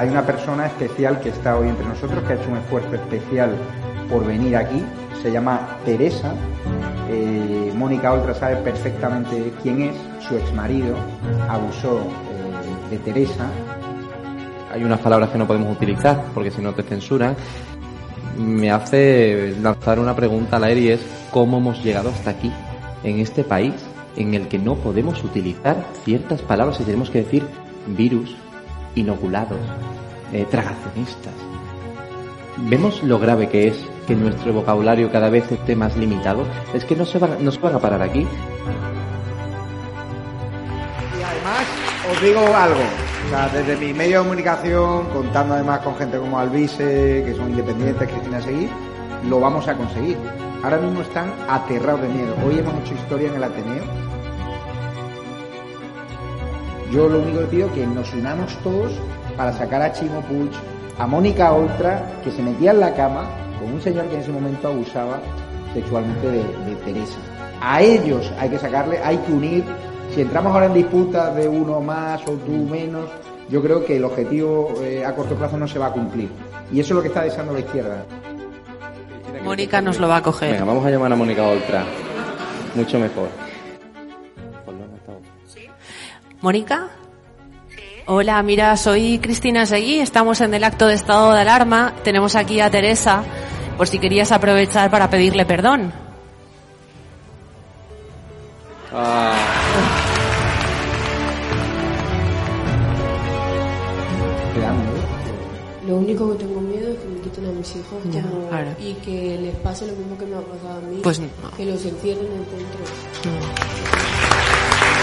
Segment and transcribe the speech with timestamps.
[0.00, 3.54] hay una persona especial que está hoy entre nosotros, que ha hecho un esfuerzo especial
[4.08, 4.82] por venir aquí.
[5.22, 6.32] Se llama Teresa.
[7.10, 9.96] Eh, Mónica Oltra sabe perfectamente quién es.
[10.26, 10.96] Su exmarido
[11.50, 13.46] abusó eh, de Teresa.
[14.72, 17.36] Hay unas palabras que no podemos utilizar porque si no te censuran.
[18.38, 22.50] Me hace lanzar una pregunta al aire y es ¿cómo hemos llegado hasta aquí?
[23.04, 23.74] En este país
[24.16, 27.46] en el que no podemos utilizar ciertas palabras y tenemos que decir
[27.86, 28.34] virus,
[28.94, 29.60] inoculados,
[30.32, 31.34] eh, tragacionistas.
[32.68, 33.76] ¿Vemos lo grave que es
[34.06, 36.44] que nuestro vocabulario cada vez esté más limitado?
[36.74, 38.20] Es que no se van, no se van a parar aquí.
[41.18, 41.66] Y además,
[42.12, 42.80] os digo algo.
[43.26, 47.50] O sea, desde mi medio de comunicación, contando además con gente como Alvise, que son
[47.50, 48.68] independientes, Cristina Seguir,
[49.28, 50.16] lo vamos a conseguir.
[50.62, 52.34] Ahora mismo están aterrados de miedo.
[52.44, 53.84] Hoy hemos hecho historia en el Ateneo.
[56.90, 58.92] Yo lo único que pido es que nos unamos todos
[59.36, 60.50] para sacar a Chimo Puig,
[60.98, 64.32] a Mónica Oltra, que se metía en la cama con un señor que en ese
[64.32, 65.20] momento abusaba
[65.72, 67.18] sexualmente de, de Teresa.
[67.60, 69.64] A ellos hay que sacarle, hay que unir.
[70.14, 73.08] Si entramos ahora en disputas de uno más o tú menos,
[73.48, 76.28] yo creo que el objetivo eh, a corto plazo no se va a cumplir.
[76.72, 78.04] Y eso es lo que está deseando la izquierda.
[79.44, 80.52] Mónica nos lo va a coger.
[80.52, 81.84] Venga, vamos a llamar a Mónica Oltra.
[82.74, 83.28] Mucho mejor.
[86.40, 86.88] ¿Mónica?
[88.06, 92.60] Hola, mira, soy Cristina Seguí, estamos en el acto de estado de alarma, tenemos aquí
[92.60, 93.22] a Teresa,
[93.76, 95.92] por si querías aprovechar para pedirle perdón.
[98.92, 99.36] Ah.
[105.86, 108.70] Lo único que tengo miedo es que me quiten a mis hijos Ya, como- claro.
[108.78, 111.26] y que les pase lo mismo que me ha pasado a mí, Pues no.
[111.56, 112.44] que los encierren en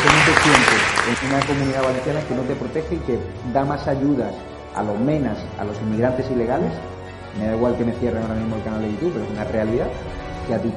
[0.04, 3.18] ¿Cómo te sientes en una comunidad valenciana que no te protege y que
[3.52, 4.32] da más ayudas
[4.76, 6.72] a los menas, a los inmigrantes ilegales?
[7.40, 9.44] Me da igual que me cierren ahora mismo el canal de YouTube, pero es una
[9.46, 9.88] realidad
[10.48, 10.72] que a ti.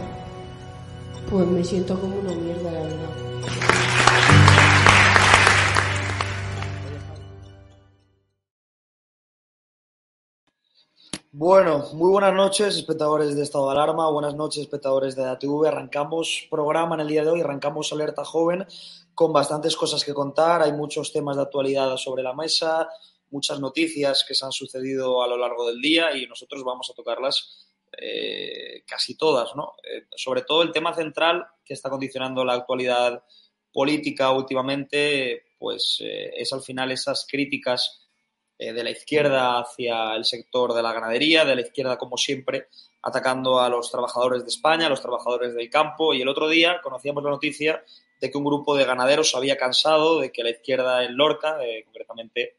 [1.31, 4.50] Pues me siento como una mierda, la verdad.
[11.33, 15.65] Bueno, muy buenas noches, espectadores de Estado de Alarma, buenas noches, espectadores de ATV.
[15.69, 18.67] Arrancamos programa en el día de hoy, arrancamos Alerta Joven
[19.15, 20.61] con bastantes cosas que contar.
[20.61, 22.89] Hay muchos temas de actualidad sobre la mesa,
[23.31, 26.95] muchas noticias que se han sucedido a lo largo del día y nosotros vamos a
[26.95, 29.75] tocarlas eh, casi todas, ¿no?
[29.85, 33.23] Eh, sobre todo el tema central que está condicionando la actualidad
[33.73, 38.00] política últimamente, pues eh, es al final esas críticas
[38.63, 42.69] eh, de la izquierda hacia el sector de la ganadería, de la izquierda, como siempre,
[43.01, 46.13] atacando a los trabajadores de España, a los trabajadores del campo.
[46.13, 47.83] Y el otro día conocíamos la noticia
[48.21, 51.57] de que un grupo de ganaderos se había cansado de que la izquierda en Lorca,
[51.65, 52.59] eh, concretamente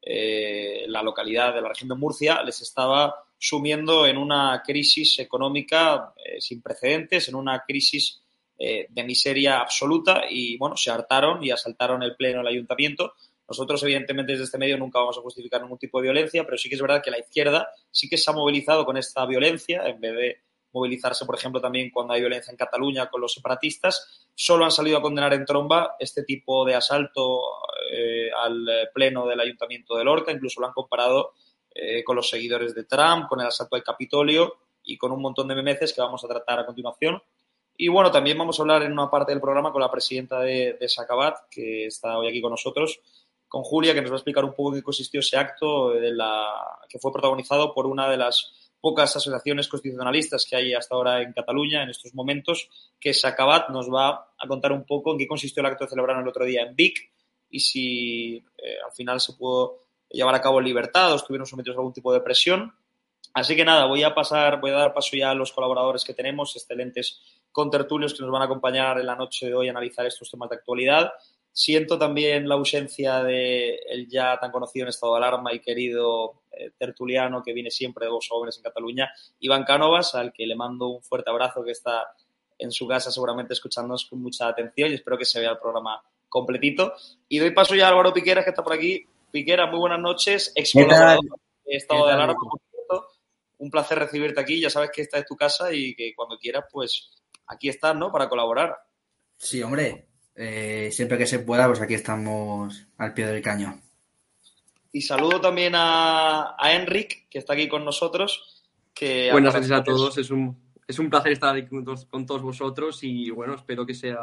[0.00, 6.14] eh, la localidad de la región de Murcia, les estaba sumiendo en una crisis económica
[6.38, 8.22] sin precedentes, en una crisis
[8.56, 13.14] de miseria absoluta y, bueno, se hartaron y asaltaron el pleno del ayuntamiento.
[13.50, 16.68] Nosotros, evidentemente, desde este medio nunca vamos a justificar ningún tipo de violencia, pero sí
[16.68, 20.00] que es verdad que la izquierda sí que se ha movilizado con esta violencia, en
[20.00, 20.40] vez de
[20.72, 24.98] movilizarse, por ejemplo, también cuando hay violencia en Cataluña con los separatistas, solo han salido
[24.98, 27.40] a condenar en tromba este tipo de asalto
[27.92, 31.32] eh, al pleno del Ayuntamiento de Lorca, incluso lo han comparado
[31.74, 35.48] eh, con los seguidores de Trump, con el asalto al Capitolio y con un montón
[35.48, 37.20] de memeces que vamos a tratar a continuación.
[37.76, 40.76] Y bueno, también vamos a hablar en una parte del programa con la presidenta de,
[40.78, 43.00] de Sacabat, que está hoy aquí con nosotros,
[43.50, 45.92] con Julia, que nos va a explicar un poco qué consistió ese acto
[46.88, 51.32] que fue protagonizado por una de las pocas asociaciones constitucionalistas que hay hasta ahora en
[51.32, 52.68] Cataluña en estos momentos,
[53.00, 56.22] que Sacabat nos va a contar un poco en qué consistió el acto que celebraron
[56.22, 57.10] el otro día en Vic
[57.50, 59.78] y si eh, al final se pudo
[60.08, 62.72] llevar a cabo en libertad o estuvieron sometidos a algún tipo de presión.
[63.34, 66.14] Así que nada, voy a pasar, voy a dar paso ya a los colaboradores que
[66.14, 70.06] tenemos, excelentes contertulios que nos van a acompañar en la noche de hoy a analizar
[70.06, 71.12] estos temas de actualidad.
[71.52, 76.42] Siento también la ausencia de el ya tan conocido en estado de alarma y querido
[76.52, 79.10] eh, tertuliano que viene siempre de Vox Jóvenes en Cataluña,
[79.40, 82.14] Iván Cánovas, al que le mando un fuerte abrazo que está
[82.58, 86.02] en su casa seguramente escuchándonos con mucha atención y espero que se vea el programa
[86.28, 86.94] completito.
[87.28, 89.04] Y doy paso ya a Álvaro Piqueras, que está por aquí.
[89.30, 90.82] Piquera, muy buenas noches, ex de
[91.64, 92.12] Estado ¿Qué de?
[92.12, 93.06] Alarma, por cierto.
[93.58, 96.64] Un placer recibirte aquí, ya sabes que esta es tu casa y que cuando quieras,
[96.70, 97.10] pues
[97.46, 98.10] aquí estás, ¿no?
[98.10, 98.76] Para colaborar.
[99.36, 100.09] Sí, hombre.
[100.42, 103.82] Eh, siempre que se pueda, pues aquí estamos al pie del cañón.
[104.90, 108.64] Y saludo también a, a Enric, que está aquí con nosotros.
[108.94, 110.58] Que Buenas noches a todos, es un,
[110.88, 114.16] es un placer estar aquí con todos, con todos vosotros y bueno, espero que sea,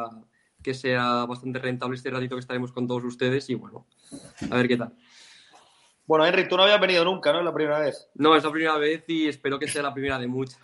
[0.64, 3.86] que sea bastante rentable este ratito que estaremos con todos ustedes y bueno,
[4.50, 4.96] a ver qué tal.
[6.08, 7.40] Bueno, Henry, tú no habías venido nunca, ¿no?
[7.40, 8.10] Es la primera vez.
[8.16, 10.58] No, es la primera vez y espero que sea la primera de muchas.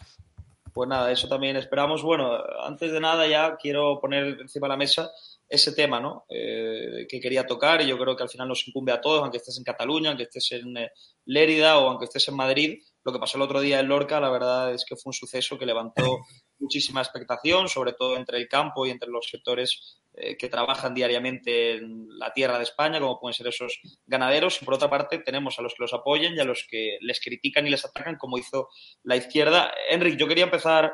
[0.73, 2.01] Pues nada, eso también esperamos.
[2.01, 5.11] Bueno, antes de nada ya quiero poner encima de la mesa
[5.53, 6.25] ese tema, ¿no?
[6.29, 9.37] Eh, que quería tocar y yo creo que al final nos incumbe a todos, aunque
[9.37, 10.89] estés en Cataluña, aunque estés en eh,
[11.25, 12.79] Lérida o aunque estés en Madrid.
[13.03, 15.59] Lo que pasó el otro día en Lorca, la verdad es que fue un suceso
[15.59, 16.21] que levantó
[16.59, 21.75] muchísima expectación, sobre todo entre el campo y entre los sectores eh, que trabajan diariamente
[21.75, 24.59] en la tierra de España, como pueden ser esos ganaderos.
[24.59, 27.19] Y por otra parte, tenemos a los que los apoyan y a los que les
[27.19, 28.69] critican y les atacan, como hizo
[29.03, 29.71] la izquierda.
[29.87, 30.93] Enrique, yo quería empezar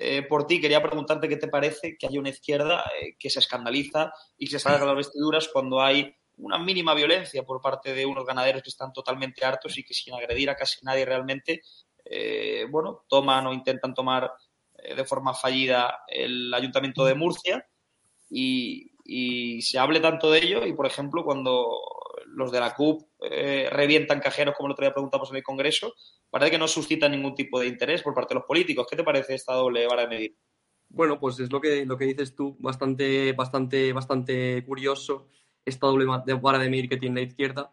[0.00, 3.40] eh, por ti, quería preguntarte qué te parece que haya una izquierda eh, que se
[3.40, 8.24] escandaliza y se salga las vestiduras cuando hay una mínima violencia por parte de unos
[8.24, 11.62] ganaderos que están totalmente hartos y que sin agredir a casi nadie realmente,
[12.70, 14.30] bueno, toman o intentan tomar
[14.72, 17.66] de forma fallida el Ayuntamiento de Murcia.
[18.30, 18.92] Y,
[19.62, 21.80] se hable tanto de ello y, por ejemplo, cuando
[22.34, 25.94] los de la CUP eh, revientan cajeros, como el otro día preguntamos en el Congreso,
[26.30, 28.86] parece que no suscita ningún tipo de interés por parte de los políticos.
[28.88, 30.36] ¿Qué te parece esta doble vara de medir?
[30.88, 35.28] Bueno, pues es lo que, lo que dices tú, bastante, bastante, bastante curioso
[35.64, 36.06] esta doble
[36.40, 37.70] vara de medir que tiene la izquierda,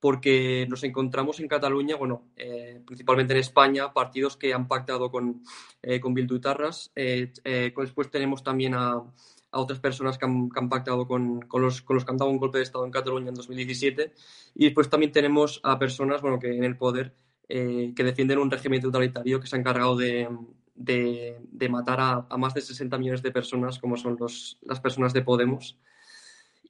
[0.00, 5.42] porque nos encontramos en Cataluña, bueno, eh, principalmente en España, partidos que han pactado con,
[5.82, 6.90] eh, con Bildu y Tarras.
[6.94, 9.04] después tenemos también a,
[9.50, 12.58] a otras personas que han, pactado con, los, con los que han dado un golpe
[12.58, 14.12] de Estado en Cataluña en 2017.
[14.54, 17.14] Y después también tenemos a personas bueno, que en el poder
[17.48, 20.28] eh, que defienden un régimen totalitario que se ha encargado de,
[20.74, 25.22] de, matar a, más de 60 millones de personas, como son los, las personas de
[25.22, 25.78] Podemos.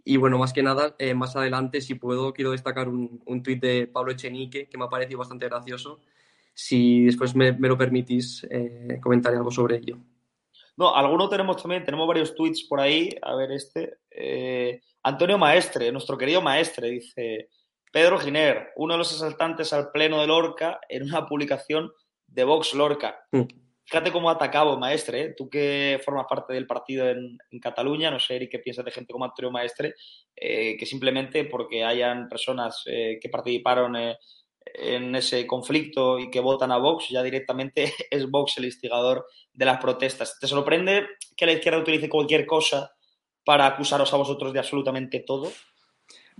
[0.05, 3.61] Y bueno, más que nada, eh, más adelante, si puedo, quiero destacar un, un tuit
[3.61, 6.01] de Pablo Echenique que me ha parecido bastante gracioso.
[6.55, 9.99] Si después me, me lo permitís, eh, comentaré algo sobre ello.
[10.79, 13.11] No, alguno tenemos también, tenemos varios tweets por ahí.
[13.23, 13.99] A ver, este.
[14.13, 17.49] Eh, Antonio Maestre, nuestro querido Maestre, dice:
[17.93, 21.91] Pedro Giner, uno de los asaltantes al pleno de Lorca en una publicación
[22.29, 23.19] de Vox Lorca.
[23.33, 23.43] Mm.
[23.87, 25.35] Fíjate cómo ha atacado Maestre, ¿eh?
[25.37, 29.13] tú que formas parte del partido en, Cataluña, no sé, Eric, qué piensas de gente
[29.13, 29.95] como Antonio Maestre,
[30.37, 33.97] eh, que simplemente porque hayan personas que participaron
[34.75, 39.65] en ese conflicto y que votan a Vox, ya directamente es Vox el instigador de
[39.65, 40.39] las protestas.
[40.41, 41.07] ¿Te sorprende
[41.37, 42.93] que la izquierda utilice cualquier cosa
[43.45, 45.51] para acusaros a vosotros de absolutamente todo?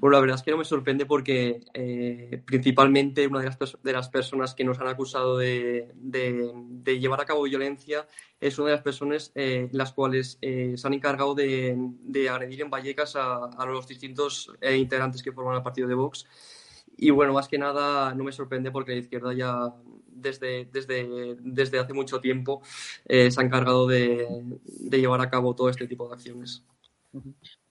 [0.01, 3.93] Bueno, la verdad es que no me sorprende porque eh, principalmente una de las, de
[3.93, 8.07] las, personas que nos han acusado de, de, llevar a cabo violencia
[8.39, 11.77] es una de las personas eh, las cuales eh, se han encargado de,
[12.31, 16.27] agredir en Vallecas a, a los distintos integrantes que forman el partido de Vox
[16.99, 19.73] y bueno, más que nada no me sorprende porque la izquierda ya
[20.07, 22.61] desde, desde, desde hace mucho tiempo
[23.07, 24.27] eh, se ha encargado de,
[24.91, 26.65] llevar a cabo todo este tipo de acciones.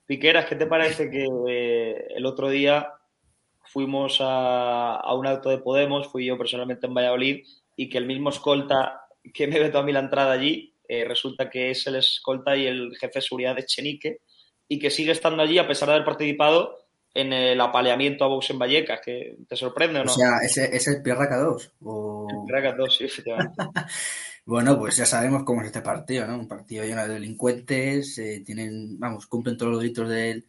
[0.06, 2.94] Piqueras, ¿qué te parece que eh, el otro día
[3.64, 7.44] fuimos a, un acto de Podemos, fui yo personalmente en Valladolid,
[7.76, 9.02] y que el mismo escolta
[9.34, 12.66] que me vetó a mí la entrada allí, eh, resulta que es el escolta y
[12.66, 14.20] el jefe de seguridad de Chenique,
[14.66, 16.87] y que sigue estando allí a pesar de haber participado
[17.20, 20.12] en el apaleamiento a Vox en Vallecas, que te sorprende o no.
[20.12, 21.72] O sea, ¿ese es el Pierraca 2?
[21.80, 23.54] El Pierraca 2, sí, efectivamente.
[24.46, 26.38] bueno, pues ya sabemos cómo es este partido, ¿no?
[26.38, 30.44] Un partido lleno de delincuentes, eh, tienen, vamos, cumplen todos los delitos de,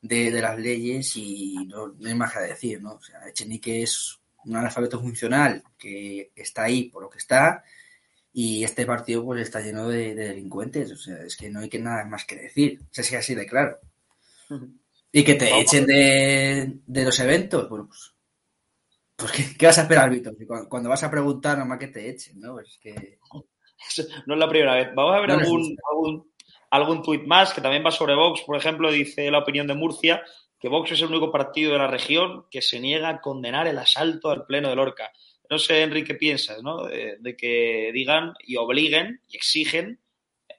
[0.00, 2.94] de, las leyes y no, hay más que decir, ¿no?
[2.94, 7.62] O sea, Echenique es un analfabeto funcional que está ahí por lo que está
[8.32, 11.78] y este partido pues está lleno de, delincuentes, o sea, es que no hay que
[11.78, 13.78] nada más que decir, o sea, es así de claro.
[15.12, 17.68] Y que te echen de, los eventos.
[17.68, 18.14] Bueno, pues.
[19.14, 20.34] pues ¿qué, vas a esperar, Víctor?
[20.68, 22.58] Cuando, vas a preguntar, nomás que te echen, ¿no?
[22.58, 23.18] Es que.
[24.26, 24.88] No es la primera vez.
[24.94, 26.32] Vamos a ver algún, algún,
[26.70, 28.42] algún tuit más que también va sobre Vox.
[28.42, 30.22] Por ejemplo, dice la opinión de Murcia
[30.58, 33.78] que Vox es el único partido de la región que se niega a condenar el
[33.78, 35.10] asalto al pleno de Lorca.
[35.50, 36.86] No sé, Enrique, qué piensas, ¿no?
[36.86, 40.00] De, de que digan y obliguen y exigen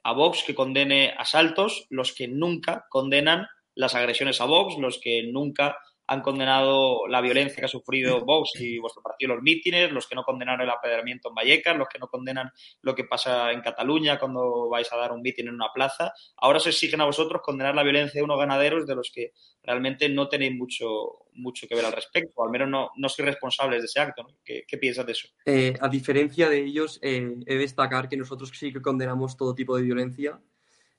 [0.03, 5.23] a Vox que condene asaltos los que nunca condenan las agresiones a Vox, los que
[5.31, 5.77] nunca
[6.07, 10.15] han condenado la violencia que ha sufrido Vox y vuestro partido, los mítines, los que
[10.15, 12.51] no condenaron el apedreamiento en Vallecas, los que no condenan
[12.81, 16.13] lo que pasa en Cataluña cuando vais a dar un mítin en una plaza.
[16.37, 19.31] Ahora os exigen a vosotros condenar la violencia de unos ganaderos de los que
[19.63, 23.27] realmente no tenéis mucho, mucho que ver al respecto, o al menos no, no sois
[23.27, 24.27] responsables de ese acto.
[24.43, 25.29] ¿Qué, piensas de eso?
[25.45, 29.55] Eh, a diferencia de ellos, eh, he de destacar que nosotros sí que condenamos todo
[29.55, 30.41] tipo de violencia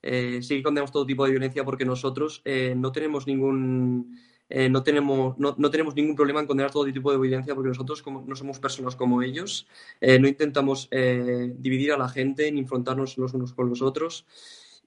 [0.07, 4.83] eh, sí condenamos todo tipo de violencia porque nosotros eh, no tenemos ningún eh, no,
[4.83, 8.35] tenemos, no, tenemos ningún problema en condenar todo tipo de violencia porque nosotros como, no
[8.35, 9.67] somos personas como ellos,
[9.99, 14.27] no intentamos dividir a la gente ni enfrentarnos los unos con los otros.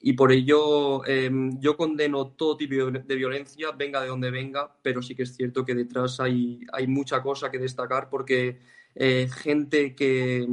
[0.00, 5.02] Y por ello em, yo condeno todo tipo de violencia, venga de donde venga, pero
[5.02, 8.60] sí que es cierto que detrás hay, hay mucha cosa que destacar porque
[8.94, 10.46] gente que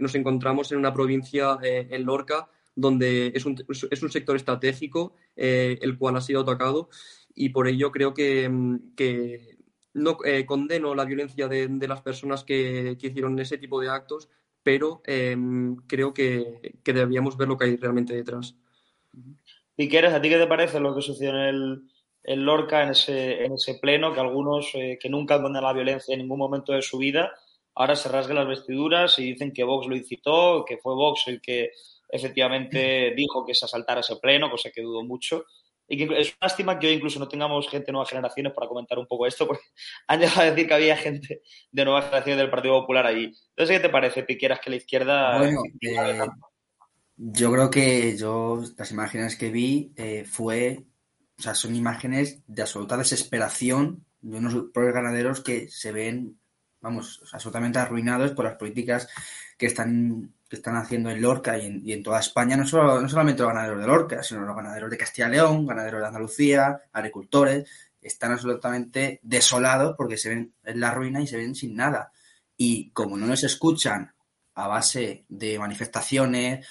[0.00, 5.96] nos encontramos en una provincia, en Lorca, donde es un, es un sector estratégico el
[5.98, 6.88] cual ha sido atacado
[7.34, 8.50] y por ello creo que,
[8.96, 9.58] que
[9.92, 14.28] no condeno la violencia de, de las personas que, que hicieron ese tipo de actos,
[14.62, 18.56] pero em, creo que, que, deberíamos ver lo que hay realmente detrás.
[19.76, 21.82] Piqueres, ¿a ti qué te parece lo que sucedió en el
[22.24, 25.74] en Lorca, en ese, en ese pleno, que algunos eh, que nunca han condenado la
[25.74, 27.32] violencia en ningún momento de su vida,
[27.74, 31.40] ahora se rasgan las vestiduras y dicen que Vox lo incitó, que fue Vox el
[31.42, 31.72] que
[32.14, 35.46] efectivamente dijo que se asaltara ese pleno, cosa que dudo mucho.
[35.86, 38.68] Y que es una lástima que hoy incluso no tengamos gente de nuevas generaciones para
[38.68, 39.64] comentar un poco esto, porque
[40.08, 43.24] han llegado a decir que había gente de nuevas generaciones del Partido Popular allí.
[43.24, 45.38] Entonces, ¿qué te parece, quieras que la izquierda...
[45.38, 46.26] Bueno, eh,
[47.16, 50.84] yo creo que yo las imágenes que vi eh, fue,
[51.38, 56.38] o sea, son imágenes de absoluta desesperación de unos propios ganaderos que se ven,
[56.80, 59.08] vamos, absolutamente arruinados por las políticas
[59.56, 63.52] que están están haciendo en Lorca y en, toda España, no, solo, no solamente los
[63.52, 67.68] ganaderos de Lorca, sino los ganaderos de Castilla y León, ganaderos de Andalucía, agricultores,
[68.00, 72.12] están absolutamente desolados porque se ven en la ruina y se ven sin nada.
[72.56, 74.14] Y como no les escuchan
[74.54, 76.66] a base de manifestaciones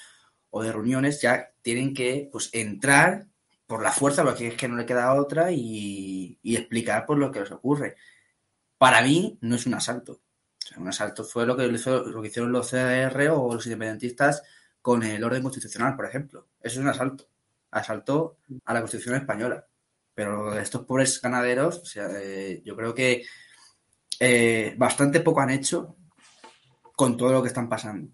[0.50, 3.26] o de reuniones, ya tienen que pues, entrar
[3.66, 7.32] por la fuerza, porque es que no le queda otra, y, y explicar por lo
[7.32, 7.96] que les ocurre.
[8.78, 10.20] Para mí no es un asalto,
[10.76, 14.42] un asalto fue lo que, lo que hicieron los CDR o los independentistas
[14.80, 16.48] con el orden constitucional, por ejemplo.
[16.60, 17.28] Eso es un asalto.
[17.70, 19.66] Asalto a la Constitución española.
[20.14, 23.24] Pero estos pobres ganaderos, o sea, eh, yo creo que
[24.20, 25.96] eh, bastante poco han hecho
[26.94, 28.12] con todo lo que están pasando.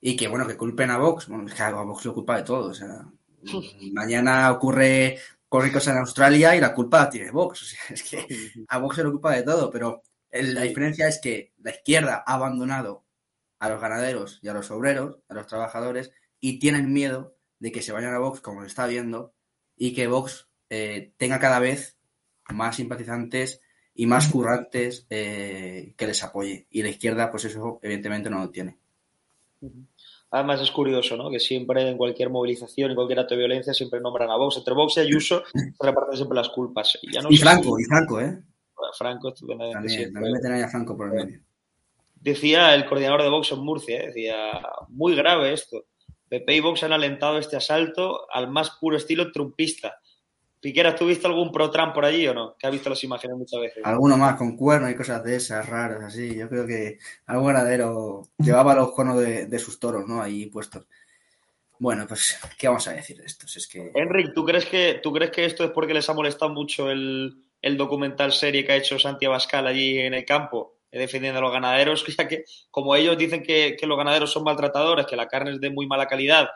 [0.00, 1.26] Y que, bueno, que culpen a Vox.
[1.26, 2.70] Bueno, es que a Vox lo culpa de todo.
[2.70, 3.04] O sea,
[3.92, 7.62] mañana ocurre cualquier cosa en Australia y la culpa la tiene Vox.
[7.62, 11.20] O sea, es que a Vox se lo culpa de todo, pero la diferencia es
[11.20, 13.04] que la izquierda ha abandonado
[13.58, 17.82] a los ganaderos y a los obreros, a los trabajadores, y tienen miedo de que
[17.82, 19.34] se vayan a Vox, como se está viendo,
[19.76, 21.98] y que Vox eh, tenga cada vez
[22.48, 23.60] más simpatizantes
[23.94, 26.66] y más currantes eh, que les apoye.
[26.70, 28.78] Y la izquierda, pues eso evidentemente no lo tiene.
[30.30, 31.30] Además es curioso, ¿no?
[31.30, 34.56] Que siempre en cualquier movilización, en cualquier acto de violencia, siempre nombran a Vox.
[34.56, 36.98] Entre Vox y Ayuso se reparten siempre las culpas.
[37.02, 38.40] Y, ya no y Franco, y Franco, ¿eh?
[38.96, 41.40] Franco También, también meten ahí a Franco por el medio.
[42.14, 44.06] Decía el coordinador de Vox en Murcia, ¿eh?
[44.08, 45.86] decía, muy grave esto.
[46.28, 50.00] PP y Vox han alentado este asalto al más puro estilo trumpista.
[50.60, 52.54] Piquera, ¿tú viste algún pro-Trump por allí o no?
[52.58, 53.82] Que ha visto las imágenes muchas veces.
[53.84, 56.36] Alguno más, con cuernos y cosas de esas raras, así.
[56.36, 60.20] Yo creo que algún ganadero llevaba los conos de, de, sus toros, ¿no?
[60.20, 60.86] Ahí puestos.
[61.78, 63.46] Bueno, pues, ¿qué vamos a decir de esto?
[63.46, 63.90] Es que...
[63.94, 67.42] Enric, ¿tú crees que, ¿tú crees que esto es porque les ha molestado mucho el,
[67.62, 71.42] el documental serie que ha hecho Santi Abascal allí en el campo, eh, defendiendo a
[71.42, 75.28] los ganaderos, ya que como ellos dicen que, que, los ganaderos son maltratadores, que la
[75.28, 76.48] carne es de muy mala calidad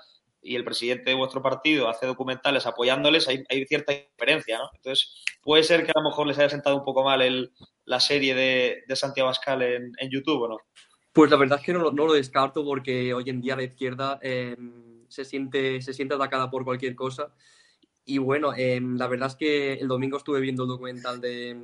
[0.45, 4.71] y el presidente de vuestro partido hace documentales apoyándoles, hay, cierta diferencia, ¿no?
[4.75, 7.51] Entonces, puede ser que a lo mejor les haya sentado un poco mal
[7.87, 10.59] la serie de, de Santi Abascal en, YouTube, ¿o no?
[11.13, 14.19] Pues la verdad es que no, no lo descarto porque hoy en día la izquierda
[14.21, 14.57] eh,
[15.09, 17.33] se, siente, se siente atacada por cualquier cosa
[18.05, 21.57] y bueno, eh, la verdad es que el domingo estuve viendo el documental de,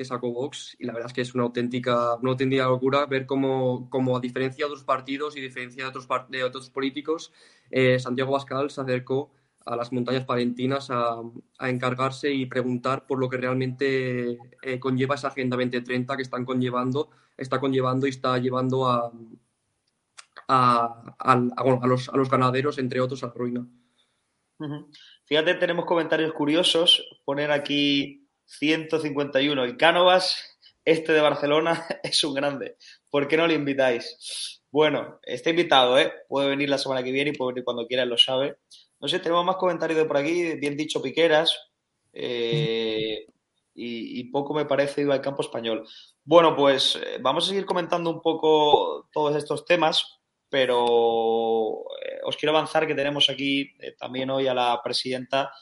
[0.00, 3.26] que sacó Vox y la verdad es que es una auténtica, una auténtica locura ver
[3.26, 7.32] cómo, cómo a diferencia de otros partidos y diferencia de otros, de otros políticos,
[7.70, 9.30] eh, Santiago Bascal se acercó
[9.66, 11.20] a las montañas palentinas a,
[11.58, 16.46] a, encargarse y preguntar por lo que realmente eh, conlleva esa Agenda 2030 que están
[16.46, 19.12] conllevando, está conllevando y está llevando a,
[20.48, 23.66] a, a los, los ganaderos, entre otros, a la ruina.
[24.60, 24.86] Uh.
[25.30, 27.08] Fíjate, tenemos comentarios curiosos.
[27.24, 29.62] Poner aquí 151.
[29.62, 32.76] El Cánovas, este de Barcelona, es un grande.
[33.08, 34.60] ¿Por qué no le invitáis?
[34.72, 36.12] Bueno, está invitado, ¿eh?
[36.28, 38.56] Puede venir la semana que viene y puede venir cuando quiera, lo sabe.
[38.98, 40.54] No sé, tenemos más comentarios de por aquí.
[40.56, 41.56] Bien dicho, Piqueras.
[42.12, 43.24] Eh,
[43.72, 45.86] y, y, poco me parece ido al campo español.
[46.24, 50.19] Bueno, pues eh, vamos a seguir comentando un poco todos estos temas
[50.50, 55.52] pero eh, os quiero avanzar que tenemos aquí eh, también hoy a la presidenta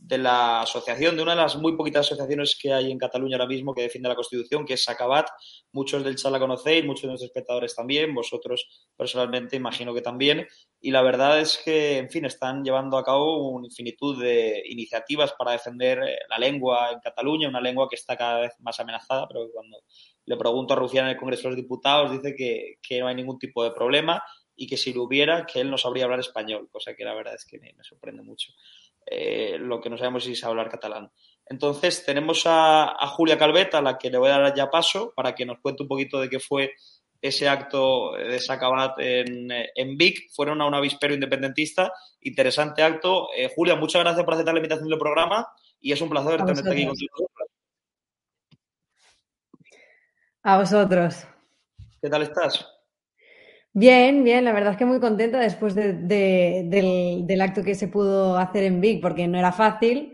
[0.00, 3.46] de la asociación, de una de las muy poquitas asociaciones que hay en Cataluña ahora
[3.46, 5.28] mismo que defiende la Constitución, que es Sacabat.
[5.72, 10.46] Muchos del chat la conocéis, muchos de nuestros espectadores también, vosotros personalmente imagino que también.
[10.80, 15.32] Y la verdad es que, en fin, están llevando a cabo una infinitud de iniciativas
[15.38, 19.28] para defender eh, la lengua en Cataluña, una lengua que está cada vez más amenazada,
[19.28, 19.78] pero cuando
[20.24, 23.14] le pregunto a Rufián en el Congreso de los Diputados dice que, que no hay
[23.14, 24.22] ningún tipo de problema
[24.60, 27.34] y que si lo hubiera, que él no sabría hablar español, cosa que la verdad
[27.34, 28.52] es que me, sorprende mucho.
[29.06, 31.10] Eh, lo que no sabemos es hablar catalán.
[31.46, 35.34] Entonces, tenemos a, Julia Calvet, a la que le voy a dar ya paso para
[35.34, 36.74] que nos cuente un poquito de qué fue
[37.20, 40.30] ese acto de Sacabat en, en Vic.
[40.32, 41.92] Fueron a un avispero independentista.
[42.20, 43.28] Interesante acto.
[43.36, 45.46] Eh, Julia, muchas gracias por aceptar la invitación del programa
[45.80, 47.30] y es un placer tenerte aquí contigo.
[50.42, 51.26] A vosotros.
[52.00, 52.66] ¿Qué tal estás?
[53.72, 58.64] Bien, bien, la verdad es que muy contenta después del, acto que se pudo hacer
[58.64, 60.12] en Vic, porque no era fácil.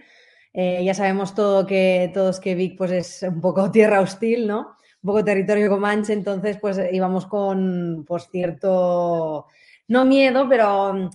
[0.52, 4.76] Eh, ya sabemos todo que, todos que Vic pues, es un poco tierra hostil, ¿no?
[5.02, 9.46] Un poco territorio comanche, entonces pues íbamos con pues, cierto,
[9.88, 11.10] no miedo, pero mm,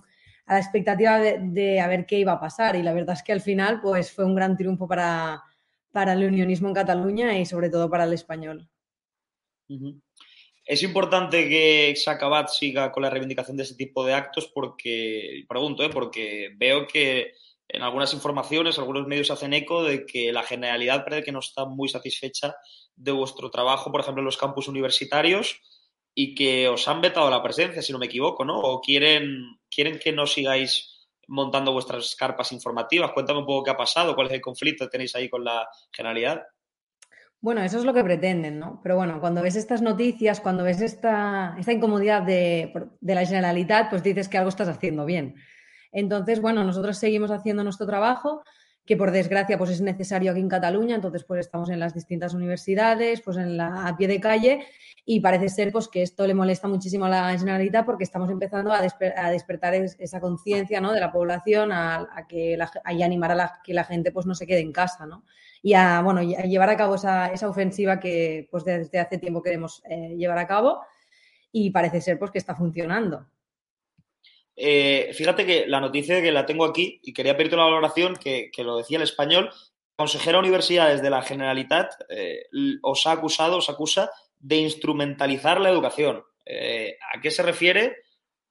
[0.48, 2.76] a la expectativa de, a ver qué iba a pasar.
[2.76, 5.44] Y la verdad es que al final pues, fue un gran triunfo para,
[5.92, 8.68] para el unionismo en Cataluña y sobre todo para el español.
[10.66, 15.84] Es importante que Sacabat siga con la reivindicación de ese tipo de actos porque, pregunto,
[15.84, 15.90] ¿eh?
[15.90, 17.34] porque veo que
[17.68, 21.66] en algunas informaciones, algunos medios hacen eco de que la generalidad parece que no está
[21.66, 22.56] muy satisfecha
[22.96, 25.62] de vuestro trabajo, por ejemplo, en los campus universitarios
[26.14, 28.60] y que os han vetado la presencia, si no me equivoco, ¿no?
[28.60, 33.14] O quieren, quieren que no sigáis montando vuestras carpas informativas.
[33.14, 35.68] Cuéntame un poco qué ha pasado, cuál es el conflicto que tenéis ahí con la
[35.92, 36.44] generalidad.
[37.42, 38.80] Bueno, eso es lo que pretenden, ¿no?
[38.84, 42.72] Pero bueno, cuando ves estas noticias, cuando ves esta, esta incomodidad de,
[43.02, 45.34] la Generalitat, pues dices que algo estás haciendo bien.
[45.92, 48.44] Entonces, bueno, nosotros seguimos haciendo nuestro trabajo,
[48.86, 52.36] que por desgracia pues es necesario aquí en Cataluña, entonces pues estamos en las distintas
[52.36, 54.68] universidades, pues en la, a pie de calle
[55.04, 58.72] y parece ser pues que esto le molesta muchísimo a la Generalitat porque estamos empezando
[58.72, 60.94] a, despertar esa conciencia ¿no?
[60.94, 64.60] de la población, a, que la, animar a que la gente pues no se quede
[64.60, 65.24] en casa, ¿no?
[65.64, 69.82] Y a, bueno, llevar a cabo esa, esa, ofensiva que pues desde hace tiempo queremos
[69.90, 70.82] eh, llevar a cabo
[71.52, 73.28] y parece ser pues que está funcionando.
[74.56, 78.50] Eh, fíjate que la noticia que la tengo aquí y quería pedirte una valoración que,
[78.52, 79.52] que lo decía el español.
[79.96, 82.46] Consejera de Universidades de la Generalitat eh,
[82.82, 86.24] os ha acusado, os acusa de instrumentalizar la educación.
[87.16, 87.98] ¿A qué se refiere?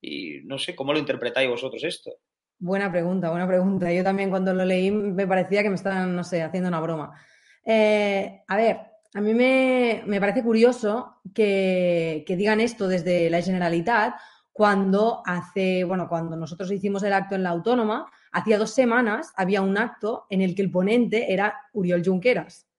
[0.01, 2.12] Y no sé, ¿cómo lo interpretáis vosotros esto?
[2.62, 3.90] Buena pregunta, buena pregunta.
[3.90, 7.18] Yo también cuando lo leí me parecía que me estaban, no sé, haciendo una broma.
[7.64, 8.81] Eh, a ver,
[9.14, 14.14] a mí me, parece curioso que, digan esto desde la Generalitat
[14.53, 19.62] cuando hace, bueno, cuando nosotros hicimos el acto en la Autónoma, hacía dos semanas había
[19.62, 22.69] un acto en el que el ponente era Uriol Junqueras.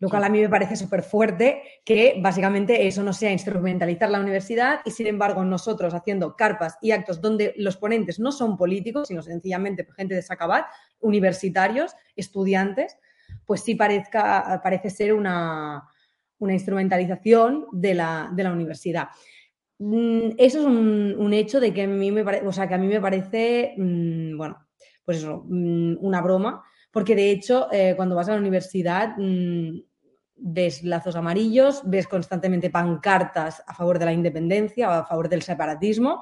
[0.00, 4.20] Lo cual a mí me parece súper fuerte que básicamente eso no sea instrumentalizar la
[4.20, 9.08] universidad y sin embargo nosotros haciendo carpas y actos donde los ponentes no son políticos,
[9.08, 10.66] sino sencillamente gente de Sacabat,
[11.00, 12.96] universitarios, estudiantes,
[13.44, 15.88] pues sí parezca, parece ser una,
[16.40, 19.08] instrumentalización de la, universidad.
[19.78, 22.86] Mm, eso es un, hecho de que a mí me, o sea, que a mí
[22.86, 24.64] me parece, mm, bueno,
[25.04, 29.16] pues eso, mm, una broma, porque de hecho, eh, cuando vas a la universidad,
[30.40, 36.20] ves lazos amarillos, ves constantemente pancartas a favor de la independencia, a favor del separatismo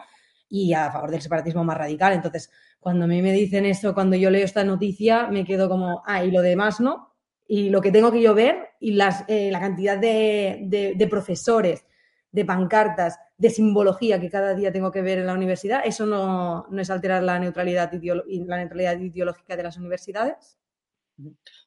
[0.49, 2.13] y a favor del separatismo más radical.
[2.13, 2.51] Entonces,
[2.81, 6.25] cuando a mí me dicen eso, cuando yo leo esta noticia, me quedo como, ah,
[6.25, 7.15] y lo demás no.
[7.49, 11.85] Y lo que tengo que yo ver y las, eh, la cantidad de, profesores,
[12.33, 16.67] de pancartas, de simbología que cada día tengo que ver en la universidad, eso no,
[16.69, 20.59] no es alterar la neutralidad, la neutralidad ideológica de las universidades.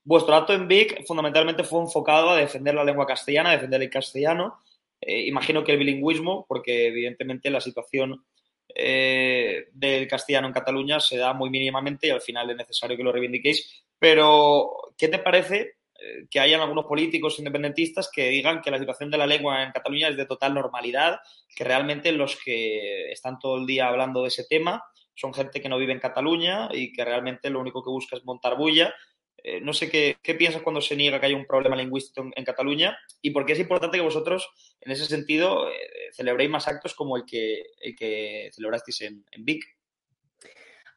[0.03, 4.59] Vuestro acto en Vic fundamentalmente fue enfocado a defender la lengua castellana, defender el castellano.
[5.01, 8.25] Eh, imagino que el bilingüismo, porque evidentemente la situación
[8.75, 13.03] eh, del castellano en Cataluña se da muy mínimamente y al final es necesario que
[13.03, 13.83] lo reivindiquéis.
[13.97, 19.09] Pero, ¿qué te parece eh, que hayan algunos políticos independentistas que digan que la situación
[19.09, 21.19] de la lengua en Cataluña es de total normalidad,
[21.55, 24.83] que realmente los que están todo el día hablando de ese tema
[25.15, 28.23] son gente que no vive en Cataluña y que realmente lo único que busca es
[28.23, 28.93] montar bulla
[29.43, 32.97] eh, no sé qué, piensas cuando se niega que hay un problema lingüístico en, Cataluña
[33.21, 34.49] y por qué es importante que vosotros,
[34.81, 39.63] en ese sentido, eh, celebréis más actos como el que, el que celebrasteis en, Vic.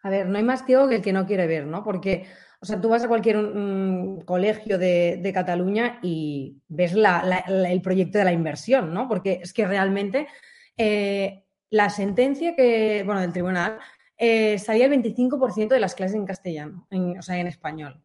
[0.02, 1.84] A ver, no hay más ciego que el que no quiere ver, ¿no?
[1.84, 2.26] Porque,
[2.60, 3.36] o sea, tú vas a cualquier
[4.24, 9.08] colegio de, Cataluña y ves el proyecto de la inversión, ¿no?
[9.08, 10.26] Porque es que realmente
[10.76, 13.78] eh, la sentencia que, bueno, del tribunal
[14.18, 18.02] salía el 25% de las clases en castellano, o sea, en español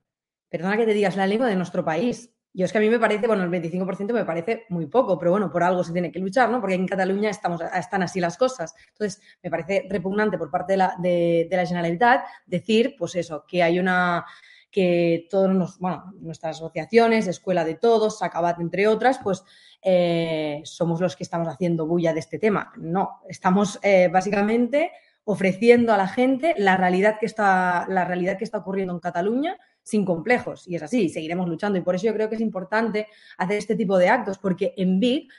[0.50, 2.34] perdona que te digas la lengua de nuestro país.
[2.54, 5.30] Yo es que a mí me parece, bueno, el 25% me parece muy poco, pero
[5.30, 6.60] bueno, por algo se tiene que luchar, ¿no?
[6.60, 8.74] Porque en Cataluña estamos, están así las cosas.
[8.94, 13.62] Entonces, me parece repugnante por parte de la, de, la Generalitat decir, pues eso, que
[13.62, 14.26] hay una
[14.72, 15.80] que todos
[16.20, 19.44] nuestras asociaciones, Escuela de Todos, Sacabat, entre otras, pues
[19.84, 22.74] eh, somos los que estamos haciendo bulla de este tema.
[22.78, 24.92] No, estamos eh, básicamente
[25.26, 29.58] ofreciendo a la gente la realidad, que está, la realidad que está ocurriendo en Cataluña
[29.88, 30.68] sin complejos.
[30.68, 31.80] Y es así, seguiremos luchando.
[31.80, 35.00] Y por eso yo creo que es importante hacer este tipo de actos, porque en
[35.00, 35.32] Vic,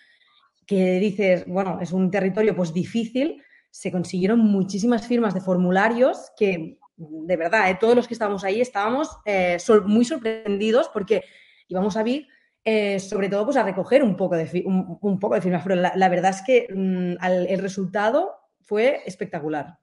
[0.67, 6.79] que dices, bueno, es un territorio pues difícil, se consiguieron muchísimas firmas de formularios que,
[6.97, 11.25] de verdad, eh, todos los que estábamos ahí estábamos eh, muy sorprendidos porque
[11.69, 12.27] íbamos a Vic
[12.65, 16.09] eh, sobre todo pues a recoger un poco de, un, poco de firmas, pero la,
[16.09, 19.79] verdad es que mm, el resultado fue espectacular.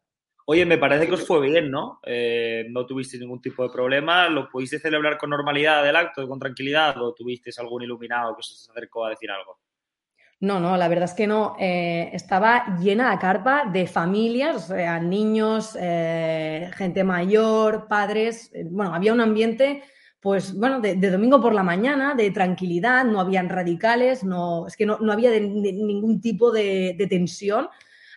[0.48, 2.00] Oye, me parece que os fue bien, ¿no?
[2.06, 4.30] Eh, no tuvisteis ningún tipo de problema.
[4.30, 7.02] ¿Lo pudisteis celebrar con normalidad del acto, con tranquilidad?
[7.02, 9.58] ¿O tuvisteis algún iluminado que os acercó a decir algo?
[10.42, 11.56] No, no, la verdad es que no.
[11.60, 18.52] Eh, estaba llena la carpa de familias, o sea, niños, eh, gente mayor, padres.
[18.70, 19.82] Bueno, había un ambiente,
[20.20, 24.86] pues, bueno, de, domingo por la mañana, de tranquilidad, no habían radicales, no, es que
[24.86, 27.68] no, había ningún tipo de tensión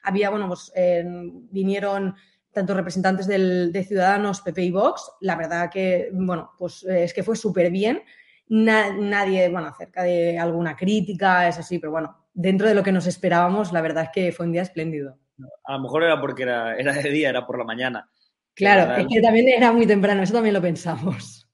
[0.03, 2.15] había, bueno, pues eh, vinieron
[2.53, 5.11] tanto representantes del, de Ciudadanos, PP y Vox.
[5.21, 8.03] La verdad que, bueno, pues eh, es que fue súper bien.
[8.49, 13.07] nadie, bueno, acerca de alguna crítica, eso sí, pero bueno, dentro de lo que nos
[13.07, 15.19] esperábamos, la verdad es que fue un día espléndido.
[15.65, 18.11] A lo mejor era porque era, era de día, era por la mañana.
[18.55, 21.49] Claro, es que también era muy temprano, eso también lo pensamos.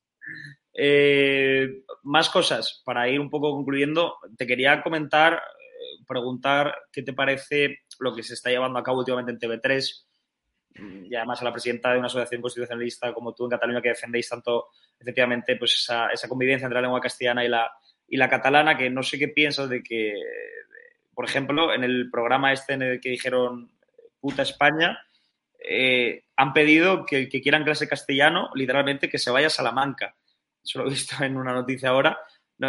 [0.76, 5.40] Eh, más cosas, para ir un poco concluyendo, te quería comentar
[6.06, 10.04] preguntar qué te parece lo que se está llevando a cabo últimamente en TV3
[10.76, 13.90] mm, y además a la presidenta de una asociación constitucionalista como tú en Cataluña que
[13.90, 17.70] defendéis tanto efectivamente pues esa, esa convivencia entre la lengua castellana y la,
[18.08, 20.14] y la catalana que no sé qué piensas de que
[21.14, 23.70] por ejemplo en el programa este en el que dijeron
[24.20, 24.98] puta España
[25.58, 30.14] eh, han pedido que, que quieran clase castellano literalmente que se vaya a Salamanca.
[30.62, 32.18] Eso lo he visto en una noticia ahora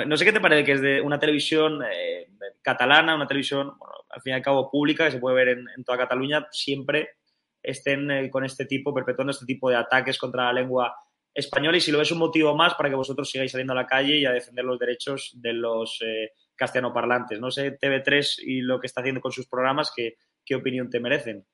[0.05, 2.27] no, sé qué te parece que es de una televisión eh,
[2.61, 3.73] catalana, una televisión,
[4.09, 7.17] al fin y al cabo pública, que se puede ver en, toda Cataluña, siempre
[7.61, 10.95] estén eh, con este tipo, perpetuando este tipo de ataques contra la lengua
[11.35, 13.85] española y si lo ves un motivo más para que vosotros sigáis saliendo a la
[13.85, 17.39] calle y a defender los derechos de los eh, castellanoparlantes.
[17.41, 21.45] No sé, TV3 y lo que está haciendo con sus programas, ¿qué, opinión te merecen?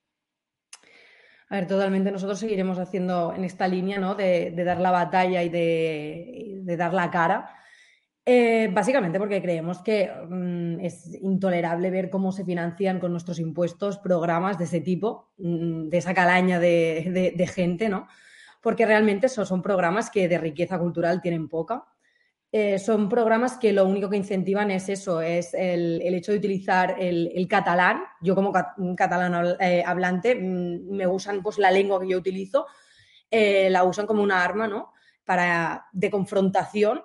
[1.50, 2.12] A ver, totalmente.
[2.12, 4.14] Nosotros seguiremos haciendo en esta línea, ¿no?
[4.16, 7.50] De, dar la batalla y de, dar la cara
[8.24, 13.98] eh, básicamente porque creemos que mm, es intolerable ver cómo se financian con nuestros impuestos
[13.98, 18.08] programas de ese tipo, mm, de esa calaña de, gente, ¿no?
[18.62, 21.86] Porque realmente son programas que de riqueza cultural tienen poca.
[22.52, 26.98] Eh, son programas que lo único que incentivan es eso, es el, hecho de utilizar
[27.00, 28.04] el, catalán.
[28.22, 28.54] Yo como
[28.96, 32.68] catalán eh, hablante mm, me usan pues la lengua que yo utilizo,
[33.32, 34.94] la usan como una arma, ¿no?
[35.26, 37.02] Para, de confrontación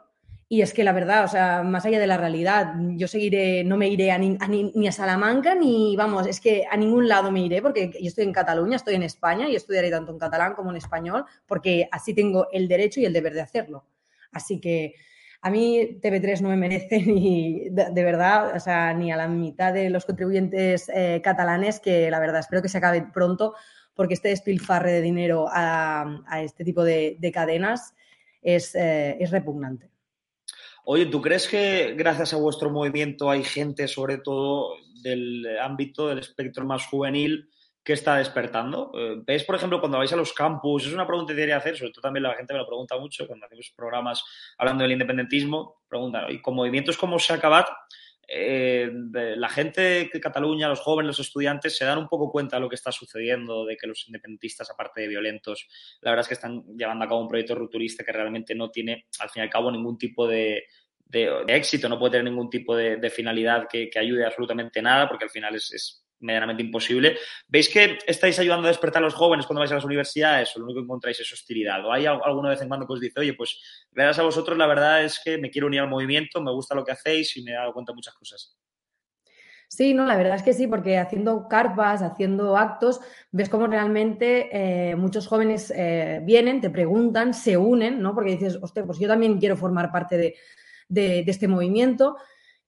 [0.48, 3.76] y es que la verdad, o sea, más allá de la realidad, yo seguiré, no
[3.76, 7.90] me iré ni, a, Salamanca, ni, vamos, es que a ningún lado me iré, porque
[8.00, 11.24] yo estoy en Cataluña, estoy en España y estudiaré tanto en catalán como en español,
[11.46, 13.86] porque así tengo el derecho y el deber de hacerlo.
[14.30, 14.94] Así que
[15.40, 19.72] a mí TV3 no me merece ni, de, verdad, o sea, ni a la mitad
[19.72, 23.54] de los contribuyentes eh, catalanes, que la verdad espero que se acabe pronto,
[23.94, 27.94] porque este despilfarre de dinero a, este tipo de, cadenas
[28.42, 29.95] es, eh, es repugnante.
[30.88, 36.20] Oye, ¿tú crees que gracias a vuestro movimiento hay gente, sobre todo del ámbito del
[36.20, 37.50] espectro más juvenil,
[37.82, 38.92] que está despertando?
[38.94, 40.86] Eh, ¿Ves, por ejemplo, cuando vais a los campus?
[40.86, 43.26] Es una pregunta que quería hacer, sobre todo también la gente me lo pregunta mucho
[43.26, 44.22] cuando hacemos programas
[44.58, 45.82] hablando del independentismo.
[45.88, 47.66] Preguntan, ¿y con movimientos como Sacabat,
[48.28, 48.90] eh,
[49.36, 52.68] la gente de Cataluña, los jóvenes, los estudiantes, se dan un poco cuenta de lo
[52.68, 55.68] que está sucediendo, de que los independentistas, aparte de violentos,
[56.00, 59.06] la verdad es que están llevando a cabo un proyecto rupturista que realmente no tiene,
[59.20, 60.64] al fin y al cabo, ningún tipo de,
[61.46, 65.54] éxito, no puede tener ningún tipo de, finalidad que, ayude absolutamente nada, porque al final
[65.54, 67.18] es medianamente imposible.
[67.48, 70.60] ¿Veis que estáis ayudando a despertar a los jóvenes cuando vais a las universidades o
[70.60, 71.84] lo único que encontráis es hostilidad?
[71.84, 74.66] ¿O hay alguna vez en cuando que os dice, oye, pues verás a vosotros, la
[74.66, 77.52] verdad es que me quiero unir al movimiento, me gusta lo que hacéis y me
[77.52, 78.56] he dado cuenta de muchas cosas?
[79.68, 83.00] Sí, no, la verdad es que sí, porque haciendo carpas, haciendo actos,
[83.32, 88.14] ves cómo realmente eh, muchos jóvenes eh, vienen, te preguntan, se unen, ¿no?
[88.14, 90.36] Porque dices, hostia, pues yo también quiero formar parte
[90.88, 92.16] de este movimiento.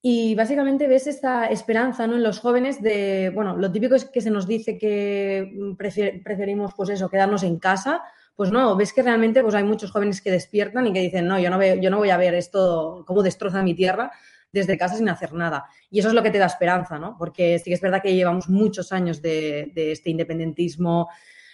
[0.00, 2.14] Y básicamente ves esta esperanza ¿no?
[2.14, 5.74] en los jóvenes de, bueno, lo típico es que se nos dice que mm,
[6.22, 8.02] preferimos, pues eso, quedarnos en casa.
[8.36, 11.40] Pues no, ves que realmente pues hay muchos jóvenes que despiertan y que dicen, no,
[11.40, 14.12] yo no, veo, yo no voy a ver esto, cómo destroza mi tierra
[14.52, 15.66] desde casa sin hacer nada.
[15.90, 17.16] Y eso es lo que te da esperanza, ¿no?
[17.18, 21.08] Porque sí que es verdad que llevamos muchos años de, este independentismo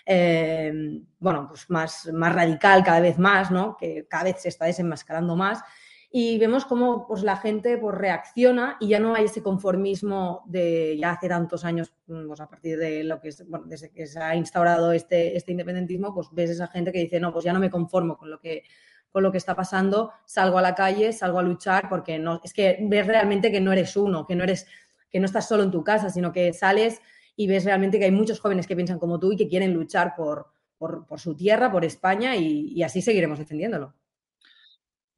[0.05, 3.75] eh, bueno, pues más, más radical cada vez más, ¿no?
[3.79, 5.63] Que cada vez se está desenmascarando más
[6.17, 10.97] y vemos cómo pues, la gente pues, reacciona y ya no hay ese conformismo de
[10.97, 14.37] ya hace tantos años, pues, a partir de lo que es, desde que se ha
[14.37, 17.69] instaurado este, este independentismo, pues ves esa gente que dice, no, pues ya no me
[17.69, 18.63] conformo con lo que
[19.11, 22.53] con lo que está pasando, salgo a la calle, salgo a luchar, porque no, es
[22.53, 24.69] que ves realmente que no eres uno, que no eres,
[25.11, 27.01] que no estás solo en tu casa, sino que sales
[27.35, 30.15] y ves realmente que hay muchos jóvenes que piensan como tú y que quieren luchar
[30.17, 30.47] por,
[30.79, 33.95] por, su tierra, por España, y así seguiremos defendiéndolo.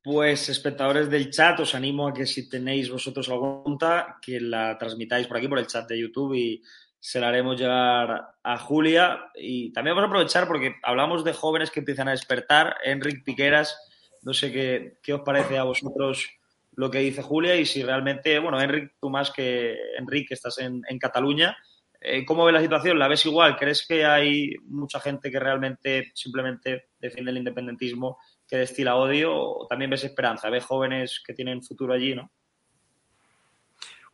[0.06, 4.78] Pues espectadores del chat, os animo a que si tenéis vosotros alguna pregunta, que la
[4.78, 6.62] transmitáis por aquí, por el chat de YouTube y
[7.00, 9.32] se la haremos llegar a Julia.
[9.34, 12.76] Y también vamos a aprovechar porque hablamos de jóvenes que empiezan a despertar.
[12.84, 13.76] Enric Piqueras,
[14.22, 16.28] no sé qué, qué os parece a vosotros
[16.76, 20.82] lo que dice Julia y si realmente, bueno, Enric, tú más que Enrique, estás en,
[20.88, 21.56] en Cataluña.
[22.00, 22.96] Eh, ¿Cómo ves la situación?
[23.00, 23.56] ¿La ves igual?
[23.56, 29.66] ¿Crees que hay mucha gente que realmente simplemente defiende el independentismo que destila odio o
[29.66, 32.30] también ves esperanza, ves jóvenes que tienen futuro allí, ¿no?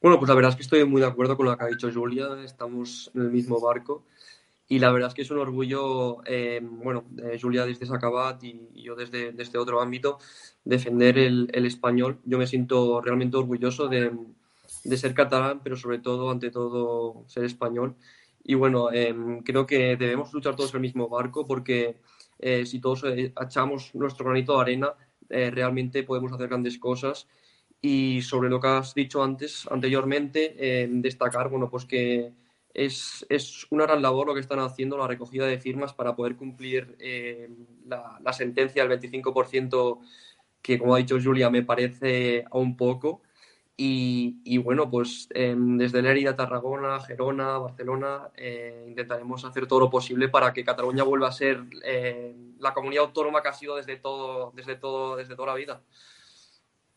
[0.01, 1.91] Bueno, pues la verdad es que estoy muy de acuerdo con lo que ha dicho
[1.93, 4.05] Julia, estamos en el mismo barco
[4.73, 8.71] y la verdad es que es un orgullo, eh, bueno, eh, Julia desde Sacabat y,
[8.75, 10.19] y yo desde, desde, otro ámbito,
[10.65, 12.19] defender el, el, español.
[12.25, 14.13] Yo me siento realmente orgulloso de,
[14.85, 17.97] de, ser catalán, pero sobre todo, ante todo, ser español.
[18.45, 19.15] Y bueno, eh,
[19.45, 21.97] creo que debemos luchar todos en el mismo barco porque
[22.43, 24.93] eh, si todos eh, echamos nuestro granito de arena,
[25.31, 27.29] eh, realmente podemos hacer grandes cosas.
[27.81, 32.33] Y sobre lo que has dicho antes, anteriormente, destacar, bueno, pues que
[32.73, 36.37] es, es, una gran labor lo que están haciendo, la recogida de firmas para poder
[36.37, 36.97] cumplir
[37.87, 39.99] la, la, sentencia del 25%,
[40.63, 43.23] que como ha dicho Julia, me parece aún poco.
[43.77, 49.91] Y, y, bueno, pues eh, desde Lérida, Tarragona, Gerona, Barcelona, eh, intentaremos hacer todo lo
[49.91, 52.32] posible para que Cataluña vuelva a ser eh,
[52.63, 55.83] la comunidad autónoma que ha sido desde todo, desde todo, desde toda la vida.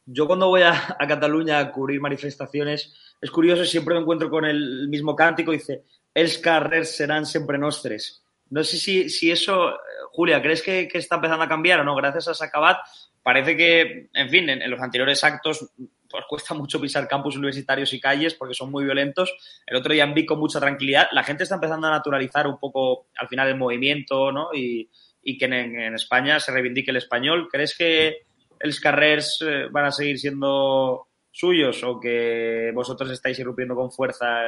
[0.06, 4.46] Yo cuando voy a, a Cataluña a cubrir manifestaciones, es curioso, siempre me encuentro con
[4.46, 8.24] el mismo cántico, dice, els carrers serán siempre nostres.
[8.50, 9.74] No sé si, si eso,
[10.12, 11.96] Julia, ¿crees que, que, está empezando a cambiar o no?
[11.96, 12.78] Gracias a Sacabat,
[13.24, 15.72] parece que, en fin, en, en los anteriores actos
[16.08, 19.36] pues cuesta mucho pisar campus universitarios y calles porque son muy violentos.
[19.66, 21.08] El otro día en Vic con mucha tranquilidad.
[21.12, 24.54] La gente está empezando a naturalizar un poco al final el movimiento, ¿no?
[24.54, 24.90] Y,
[25.28, 27.50] y que en, España se reivindique el español.
[27.52, 28.28] ¿Crees que
[28.62, 34.44] los carrers eh, van a seguir siendo suyos o que vosotros estáis irrumpiendo con fuerza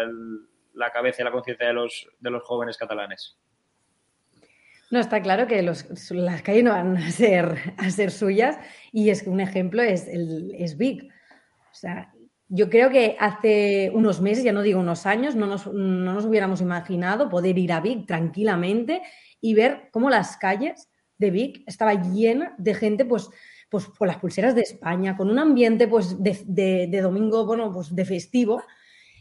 [0.76, 3.36] la cabeza y la conciencia de los, de los jóvenes catalanes?
[4.92, 8.58] No, está claro que las calles no van a ser, a ser suyas
[8.94, 11.04] y es que un ejemplo es, el, es Vic.
[11.72, 12.14] O sea,
[12.50, 16.26] yo creo que hace unos meses, ya no digo unos años, no nos, no nos
[16.26, 19.02] hubiéramos imaginado poder ir a Vic tranquilamente
[19.42, 23.30] y ver cómo las calles de Vic estaba llena de gente, pues,
[23.70, 27.94] pues con las pulseras de España, con un ambiente pues de, de, domingo, bueno, pues
[27.94, 28.64] de festivo.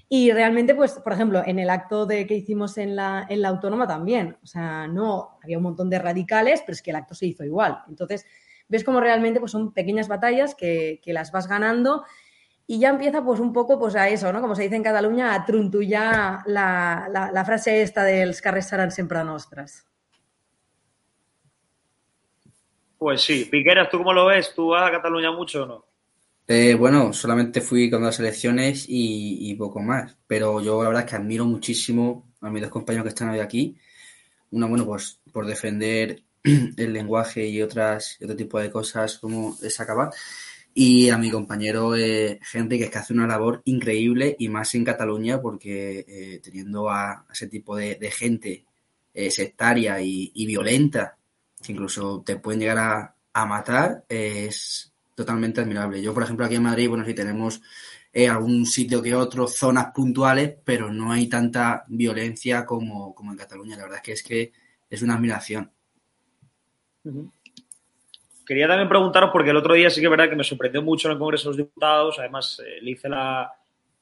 [0.09, 3.49] Y realmente, pues, por ejemplo, en el acto de, que hicimos en la, en la
[3.49, 7.15] autónoma también, o sea, no, había un montón de radicales, pero es que el acto
[7.15, 7.79] se hizo igual.
[7.89, 8.25] Entonces,
[8.69, 12.05] ves como realmente pues, son pequeñas batallas que, que las vas ganando
[12.69, 14.41] y ya empieza pues un poco pues a eso, ¿no?
[14.41, 18.91] Como se dice en Cataluña, a truntullar la, la, la frase esta dels carrers seran
[18.91, 19.87] sempre nostres.
[22.99, 23.47] Pues sí.
[23.51, 24.55] Piqueras, ¿tú cómo lo ves?
[24.55, 25.85] ¿Tú vas a Cataluña mucho o no?
[26.49, 30.17] Eh, bueno, solamente fui con las elecciones y, poco más.
[30.27, 33.41] Pero yo la verdad es que admiro muchísimo a mis dos compañeros que están hoy
[33.41, 33.77] aquí.
[34.51, 39.81] Una, bueno, pues por defender el lenguaje y otras otro tipo de cosas como es
[39.81, 40.11] acabar
[40.79, 44.75] y a mi compañero eh, Henry, que es que hace una labor increíble y más
[44.75, 48.67] en Cataluña porque eh, teniendo a, ese tipo de, gente
[49.15, 51.17] eh, sectaria y, violenta,
[51.63, 56.03] que incluso te pueden llegar a, a matar, es totalmente admirable.
[56.03, 57.61] Yo, por ejemplo, aquí en Madrid, bueno, sí tenemos
[58.13, 63.37] eh, algún sitio que otro, zonas puntuales, pero no hay tanta violencia como, como en
[63.37, 63.77] Cataluña.
[63.77, 64.53] La verdad es que es que
[64.89, 65.71] es una admiración.
[68.47, 71.09] Quería también preguntaros, porque el otro día sí que es verdad que me sorprendió mucho
[71.09, 73.53] en el Congreso de los Diputados, además eh, le hice la,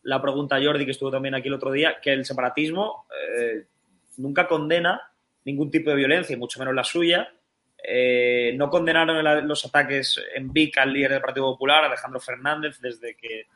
[0.03, 3.67] la, pregunta a Jordi, que estuvo también aquí el otro día, que el separatismo eh,
[4.19, 5.01] nunca condena
[5.45, 7.29] ningún tipo de violencia, mucho menos la suya.
[7.87, 13.15] Eh, no condenaron los ataques en Vic al líder del Partido Popular, Alejandro Fernández, desde
[13.15, 13.47] que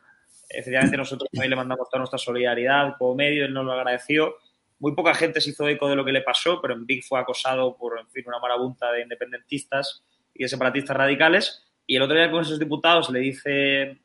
[0.47, 4.35] efectivamente nosotros también le mandamos toda nuestra solidaridad como medio, él nos lo agradeció.
[4.79, 7.19] Muy poca gente se hizo eco de lo que le pasó, pero en Vic fue
[7.19, 11.65] acosado por, en fin, una marabunta de independentistas y de separatistas radicales.
[11.87, 13.97] Y el otro día con esos diputados le dice eh,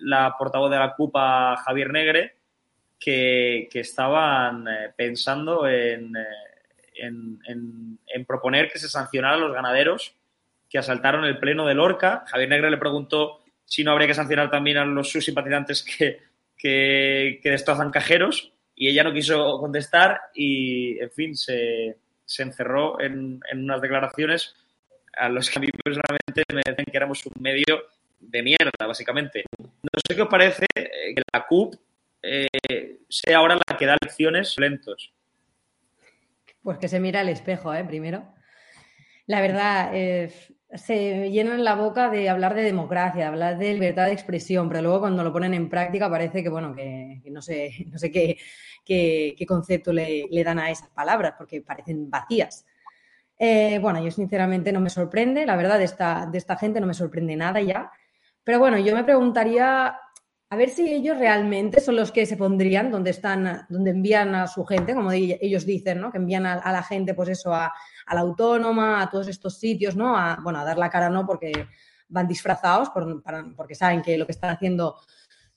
[0.00, 2.36] la portavoz de la CUP a Javier Negre
[3.00, 6.14] que, que estaban eh, pensando en,
[7.02, 10.14] en, proponer que se sancionara a los ganaderos
[10.68, 12.24] que asaltaron el pleno de Lorca.
[12.26, 16.20] Javier Negre le preguntó si no habría que sancionar también a los sus simpatizantes que,
[16.56, 23.00] que, que destrozan cajeros y ella no quiso contestar y, en fin, se, se encerró
[23.00, 24.54] en, en unas declaraciones
[25.16, 27.84] a los que a mí personalmente me decían que éramos un medio
[28.18, 29.44] de mierda, básicamente.
[29.58, 31.74] No sé qué os parece que la CUP
[32.22, 35.12] eh, sea ahora la que da lecciones lentos.
[36.62, 37.84] Pues que se mira al espejo, ¿eh?
[37.84, 38.34] Primero.
[39.26, 40.32] La verdad, eh,
[40.74, 44.82] se llenan la boca de hablar de democracia, de hablar de libertad de expresión, pero
[44.82, 48.38] luego cuando lo ponen en práctica parece que, bueno, que, no sé, no sé qué,
[48.84, 52.66] qué, concepto le, le dan a esas palabras, porque parecen vacías.
[53.38, 56.86] Eh, bueno, yo sinceramente no me sorprende, la verdad, de esta, de esta gente no
[56.86, 57.90] me sorprende nada ya.
[58.44, 59.96] Pero bueno, yo me preguntaría
[60.52, 64.46] a ver si ellos realmente son los que se pondrían donde están, donde envían a
[64.46, 66.12] su gente, como ellos dicen, ¿no?
[66.12, 67.72] Que envían a, a la gente, pues eso, a,
[68.06, 70.16] a la autónoma, a todos estos sitios, ¿no?
[70.16, 71.52] A, bueno, a dar la cara no, porque
[72.08, 74.96] van disfrazados, por- para- porque saben que lo que están haciendo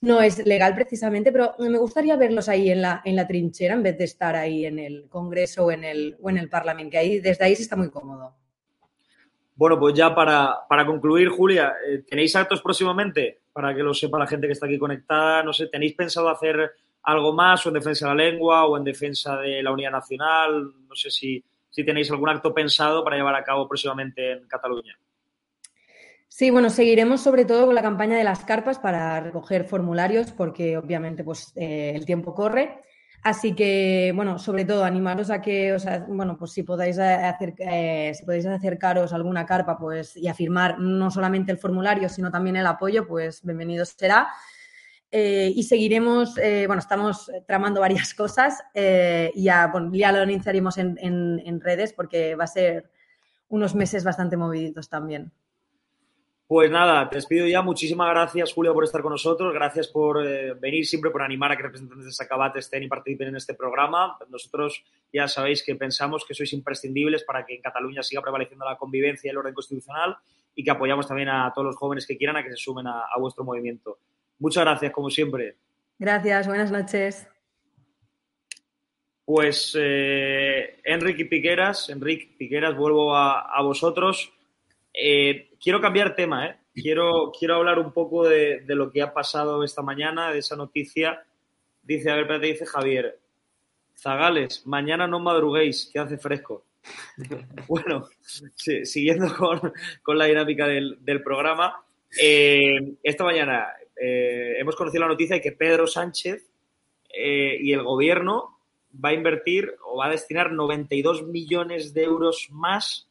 [0.00, 3.82] no es legal precisamente, pero me gustaría verlos ahí en la, en la trinchera en
[3.82, 6.98] vez de estar ahí en el Congreso o en el, o en el Parlamento, que
[6.98, 8.34] ahí, desde ahí se está muy cómodo.
[9.56, 13.40] Bueno, pues ya para, para concluir, Julia, eh, ¿tenéis actos próximamente?
[13.54, 15.42] Para que lo sepa la gente que está aquí conectada.
[15.42, 18.84] No sé, ¿tenéis pensado hacer algo más o en defensa de la lengua o en
[18.84, 20.72] defensa de la unidad nacional?
[20.86, 24.98] No sé si, si tenéis algún acto pensado para llevar a cabo próximamente en Cataluña.
[26.28, 30.76] Sí, bueno, seguiremos sobre todo con la campaña de las carpas para recoger formularios porque
[30.76, 32.82] obviamente pues eh, el tiempo corre.
[33.30, 37.54] Así que, bueno, sobre todo animaros a que, o bueno, pues si podáis, eh, hacer,
[37.58, 42.08] eh, si podéis acercaros a alguna carpa pues, y a firmar no solamente el formulario,
[42.08, 44.28] sino también el apoyo, pues bienvenido será.
[45.10, 46.34] Eh, y seguiremos,
[46.66, 52.36] bueno, estamos tramando varias cosas y ya, ya lo anunciaremos en, en- en redes porque
[52.36, 52.90] va a ser
[53.48, 55.32] unos meses bastante moviditos también.
[56.48, 57.60] Pues nada, te despido ya.
[57.60, 59.52] Muchísimas gracias, Julia, por estar con nosotros.
[59.52, 63.28] Gracias por eh, venir siempre, por animar a que representantes de Sacabat estén y participen
[63.28, 64.16] en este programa.
[64.28, 68.76] Nosotros ya sabéis que pensamos que sois imprescindibles para que en Cataluña siga prevaleciendo la
[68.76, 70.16] convivencia y el orden constitucional
[70.54, 73.06] y que apoyamos también a todos los jóvenes que quieran a que se sumen a,
[73.12, 73.98] a vuestro movimiento.
[74.38, 75.56] Muchas gracias, como siempre.
[75.98, 77.26] Gracias, buenas noches.
[79.24, 84.32] Pues eh, Enrique Piqueras, Enrique Piqueras, vuelvo a, a vosotros.
[84.98, 86.56] Eh, quiero cambiar tema, ¿eh?
[86.74, 90.56] Quiero, quiero hablar un poco de, de lo que ha pasado esta mañana, de esa
[90.56, 91.24] noticia.
[91.82, 93.18] Dice, a ver, espérate, dice Javier.
[93.94, 96.64] Zagales, mañana no madruguéis, que hace fresco.
[97.68, 98.08] bueno,
[98.54, 101.82] sí, siguiendo con, con la dinámica del, del programa,
[102.20, 103.68] eh, esta mañana
[104.00, 106.46] eh, hemos conocido la noticia de que Pedro Sánchez
[107.12, 108.58] eh, y el gobierno
[109.04, 113.05] va a invertir o va a destinar 92 millones de euros más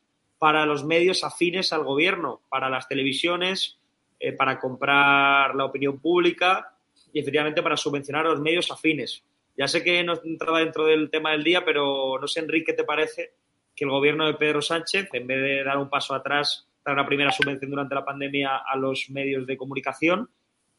[0.46, 3.80] para los medios afines al gobierno, para las televisiones,
[4.20, 6.72] eh, para comprar la opinión pública
[7.12, 9.24] y efectivamente para subvencionar a los medios afines.
[9.58, 12.74] Ya sé que no entraba dentro del tema del día, pero no sé, Enrique, ¿qué
[12.74, 13.32] te parece
[13.76, 17.08] que el gobierno de Pedro Sánchez, en vez de dar un paso atrás, dar la
[17.08, 20.30] primera subvención durante la pandemia a los medios de comunicación,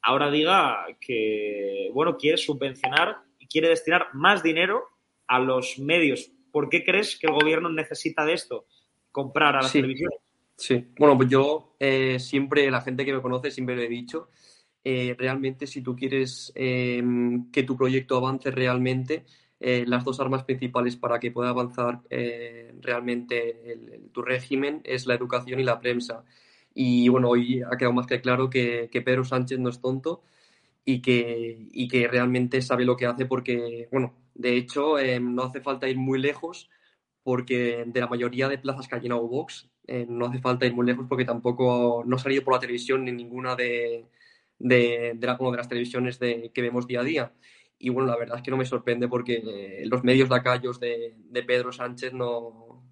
[0.00, 4.85] ahora diga que, bueno, quiere subvencionar y quiere destinar más dinero
[5.26, 6.31] a los medios.
[6.52, 8.66] ¿Por qué crees que el gobierno necesita de esto?
[9.16, 9.79] Comprar a las Sí.
[9.79, 10.18] televisiones.
[10.57, 14.29] Sí, bueno, pues yo eh, siempre, la gente que me conoce, siempre lo he dicho,
[14.85, 17.02] eh, realmente si tú quieres eh,
[17.50, 19.24] que tu proyecto avance realmente,
[19.59, 24.83] eh, las dos armas principales para que pueda avanzar eh, realmente el- el- tu régimen
[24.85, 26.22] es la educación y la prensa.
[26.74, 30.22] Y bueno, hoy ha quedado más que claro que, que Pedro Sánchez no es tonto
[30.85, 35.44] y que, y que realmente sabe lo que hace porque, bueno, de hecho, eh, no
[35.44, 36.68] hace falta ir muy lejos
[37.27, 40.75] porque de la mayoría de plazas que ha llenado Vox, eh, no hace falta ir
[40.75, 44.07] muy lejos porque tampoco no ha salido por la televisión ni ninguna de,
[44.61, 47.33] de, de la- como de las televisiones de, que vemos día a día.
[47.81, 51.17] Y bueno, la verdad es que no me sorprende porque eh, los medios lacayos de,
[51.19, 52.85] de Pedro Sánchez no,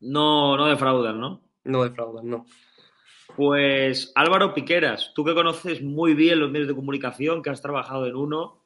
[0.00, 1.40] No, no defraudan, ¿no?
[1.64, 2.46] no defraudan, no.
[3.36, 8.06] Pues Álvaro Piqueras, tú que conoces muy bien los medios de comunicación, que has trabajado
[8.06, 8.63] en uno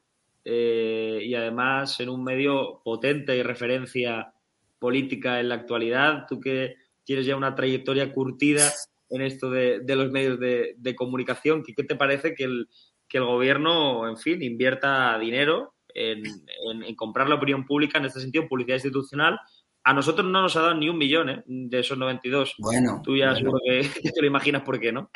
[0.50, 4.32] eh, y además en un medio potente y referencia
[4.78, 8.70] política en la actualidad, tú que tienes ya una trayectoria curtida
[9.10, 12.68] en esto de, de los medios de, de comunicación, ¿qué, qué te parece que el,
[13.08, 18.04] que el gobierno, en fin, invierta dinero en, en- en comprar la opinión pública, en
[18.06, 19.38] este sentido, publicidad institucional?
[19.84, 21.42] A nosotros no nos ha dado ni un millón ¿eh?
[21.46, 22.54] de esos 92.
[22.58, 23.38] Bueno, Tú ya bueno.
[23.38, 25.10] seguro que, que te lo imaginas por qué, ¿no?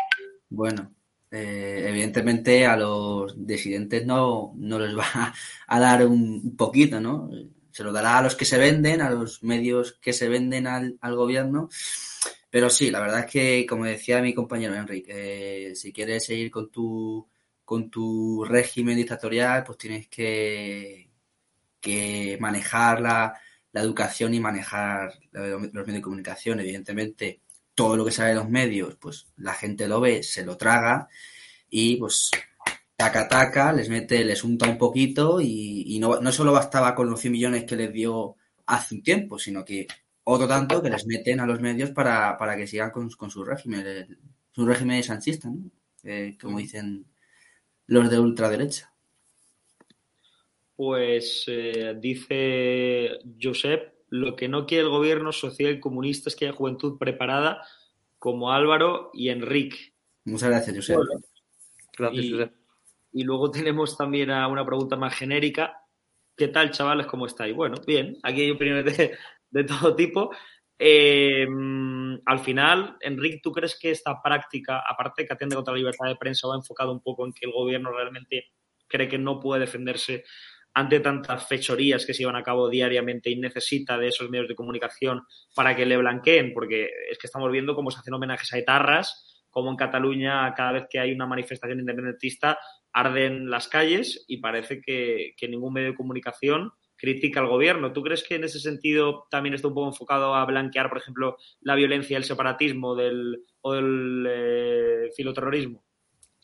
[0.49, 0.91] Bueno,
[1.33, 5.35] eh, evidentemente a los disidentes no, no les va
[5.67, 7.31] a dar un poquito, ¿no?
[7.73, 10.99] se lo dará a los que se venden, a los medios que se venden al,
[11.01, 11.71] al gobierno.
[12.51, 16.51] Pero sí, la verdad es que, como decía mi compañero Enrique, eh, si quieres seguir
[16.51, 17.27] con tu,
[17.65, 21.11] con tu régimen dictatorial, pues tienes que,
[21.81, 23.35] que manejar la,
[23.73, 26.61] la educación y manejar los medios de comunicación.
[26.61, 27.41] Evidentemente,
[27.75, 31.09] todo lo que sale de los medios, pues la gente lo ve, se lo traga
[31.71, 32.31] y pues
[32.97, 37.11] taca taca, les mete, les unta un poquito y, y no, no solo bastaba con
[37.11, 39.87] los 100 millones que les dio hace un tiempo, sino que
[40.25, 43.45] otro tanto que les meten a los medios para, para que sigan con, con su
[43.45, 44.19] régimen, el-
[44.53, 45.71] su régimen sanchista, ¿no?
[46.05, 47.07] Eh, como dicen
[47.87, 48.93] los de ultraderecha.
[50.77, 53.11] Pues eh, dice
[53.41, 57.67] Josep, lo que no quiere el gobierno social y comunista es que haya juventud preparada
[58.19, 59.95] como Álvaro y Enrique.
[60.27, 60.87] Muchas gracias.
[60.89, 61.23] Bueno,
[61.97, 62.25] Gracias,
[63.15, 65.79] y, y luego tenemos también a una pregunta más genérica.
[66.37, 67.07] ¿Qué tal, chavales?
[67.07, 67.57] ¿Cómo estáis?
[67.57, 69.17] Bueno, bien, aquí hay opiniones de,
[69.51, 70.31] de todo tipo.
[70.79, 71.47] Eh,
[72.27, 76.07] al final, Enrique, ¿tú crees que esta práctica, aparte de que atiende contra la libertad
[76.07, 78.51] de prensa, va enfocado un poco en que el gobierno realmente
[78.89, 80.25] cree que no puede defenderse
[80.75, 84.55] ante tantas fechorías que se llevan a cabo diariamente y necesita de esos medios de
[84.55, 85.23] comunicación
[85.55, 86.53] para que le blanqueen?
[86.53, 90.73] Porque es que estamos viendo cómo se hacen homenajes a etarras, como en Cataluña cada
[90.73, 92.59] vez que hay una manifestación independentista
[92.93, 97.93] arden las calles y parece que, que ningún medio de comunicación critica al gobierno.
[97.93, 101.37] ¿Tú crees que en ese sentido también está un poco enfocado a blanquear, por ejemplo,
[101.61, 105.85] la violencia, el separatismo del, o del eh, filoterrorismo?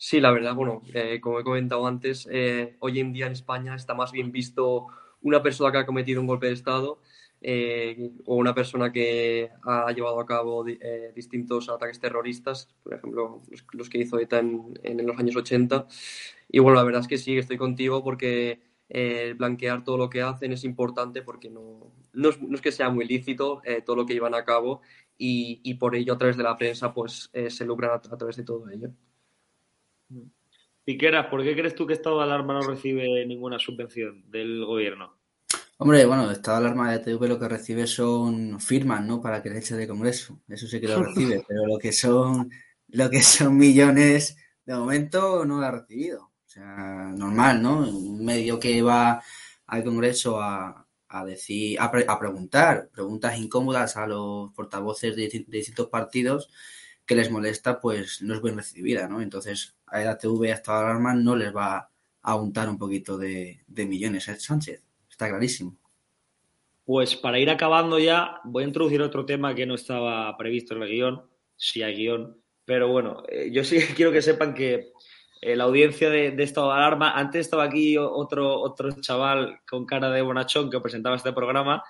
[0.01, 3.75] Sí, la verdad, bueno, eh, como he comentado antes, eh, hoy en día en España
[3.75, 4.87] está más bien visto
[5.21, 7.01] una persona que ha cometido un golpe de Estado
[7.41, 13.41] eh, o una persona que ha llevado a cabo eh, distintos ataques terroristas, por ejemplo,
[13.71, 15.87] los, que hizo ETA en, los años 80.
[16.49, 20.21] Y bueno, la verdad es que sí, estoy contigo porque eh, blanquear todo lo que
[20.21, 24.33] hacen es importante porque no, no, es, que sea muy lícito todo lo que llevan
[24.35, 24.81] a cabo
[25.17, 28.69] y, por ello a través de la prensa pues se lucran a través de todo
[28.69, 28.89] ello.
[30.83, 35.17] Piquera, ¿por qué crees tú que Estado de Alarma no recibe ninguna subvención del gobierno?
[35.77, 39.21] Hombre, bueno, estado de alarma de TV lo que recibe son firmas, ¿no?
[39.21, 40.41] Para que le eche de Congreso.
[40.49, 42.51] Eso sí que lo recibe, pero lo que son,
[42.89, 44.35] lo que son millones,
[44.65, 46.23] de momento no lo ha recibido.
[46.23, 47.79] O sea, normal, ¿no?
[47.79, 49.21] Un medio que va
[49.67, 55.45] al Congreso a, a decir, a, pre- a preguntar, preguntas incómodas a los portavoces de
[55.47, 56.49] distintos partidos
[57.05, 59.21] que les molesta, pues no es bien recibida, ¿no?
[59.21, 61.89] Entonces, a la TV, a estado de alarma, no les va
[62.21, 64.39] a untar un poquito de, millones, ¿eh?
[64.39, 64.83] Sánchez.
[65.09, 65.77] Está clarísimo.
[66.85, 70.83] Pues para ir acabando ya, voy a introducir otro tema que no estaba previsto en
[70.83, 71.21] el guion,
[71.55, 74.91] si hay guion, pero bueno, eh, yo sí quiero que sepan que
[75.41, 80.21] eh, la audiencia de, de alarma, antes estaba aquí otro, otro chaval con cara de
[80.21, 81.83] bonachón que presentaba este programa,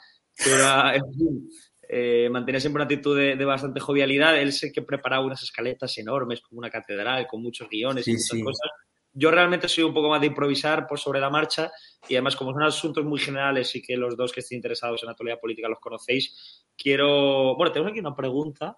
[0.45, 1.49] era, en fin,
[1.91, 5.97] eh, mantenía siempre una actitud de, de bastante jovialidad, él sé que preparaba unas escaletas
[5.97, 8.43] enormes, como una catedral, con muchos guiones y muchas sí.
[8.43, 8.69] cosas.
[9.11, 11.71] Yo realmente soy un poco más de improvisar por sobre la marcha
[12.07, 15.07] y además como son asuntos muy generales y que los dos que estén interesados en
[15.07, 17.55] la actualidad política los conocéis, quiero...
[17.55, 18.77] Bueno, tenemos aquí una pregunta.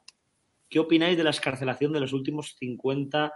[0.70, 3.34] ¿Qué opináis de la escarcelación de los últimos 50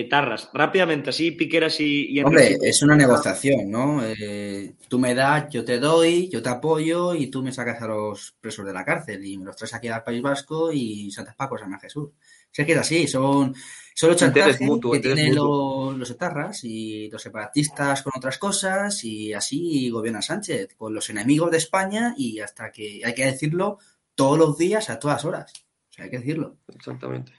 [0.00, 0.50] etarras?
[0.52, 4.02] Rápidamente, así, Piqueras y, y Hombre, es una negociación, ¿no?
[4.04, 7.86] Eh, tú me das, yo te doy, yo te apoyo y tú me sacas a
[7.86, 11.34] los presos de la cárcel y me los traes aquí al País Vasco y Santas
[11.36, 12.10] Paco, San Jesús.
[12.50, 13.54] Si es que es así, son,
[13.94, 15.90] son los chantajes mutuo, que tienen mutuo.
[15.90, 21.08] los, los etarras y los separatistas con otras cosas y así gobierna Sánchez, con los
[21.10, 23.78] enemigos de España y hasta que, hay que decirlo,
[24.14, 25.52] todos los días, a todas horas.
[25.90, 26.56] O sea, hay que decirlo.
[26.74, 27.32] Exactamente.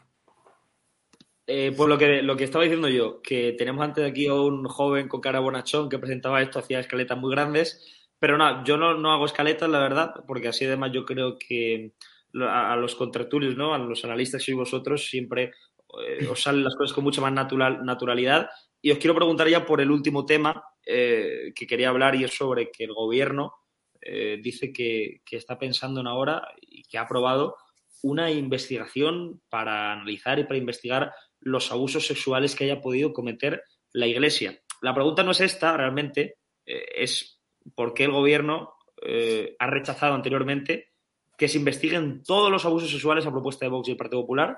[1.48, 4.34] Eh, pues lo que, lo que estaba diciendo yo, que tenemos antes de aquí a
[4.36, 8.78] un joven con cara bonachón que presentaba esto, hacía escaletas muy grandes, pero no, yo
[8.78, 11.94] no, no hago escaletas, la verdad, porque así además yo creo que
[12.40, 13.74] a, los contratulios, ¿no?
[13.74, 15.52] a los analistas sois vosotros, siempre
[16.08, 18.50] eh, os salen las cosas con mucha más natural, naturalidad.
[18.82, 22.36] Y os quiero preguntar ya por el último tema eh, que quería hablar y es
[22.36, 23.54] sobre que el gobierno
[24.02, 27.58] eh, dice que, que está pensando en ahora y que ha aprobado
[28.04, 31.12] una investigación para analizar y para investigar
[31.42, 33.64] los abusos sexuales que haya podido cometer
[33.94, 34.62] la Iglesia.
[34.82, 37.42] La pregunta no es esta, realmente, eh, es
[37.76, 40.92] por qué el gobierno eh, ha rechazado anteriormente
[41.38, 44.58] que se investiguen todos los abusos sexuales a propuesta de Vox y el Partido Popular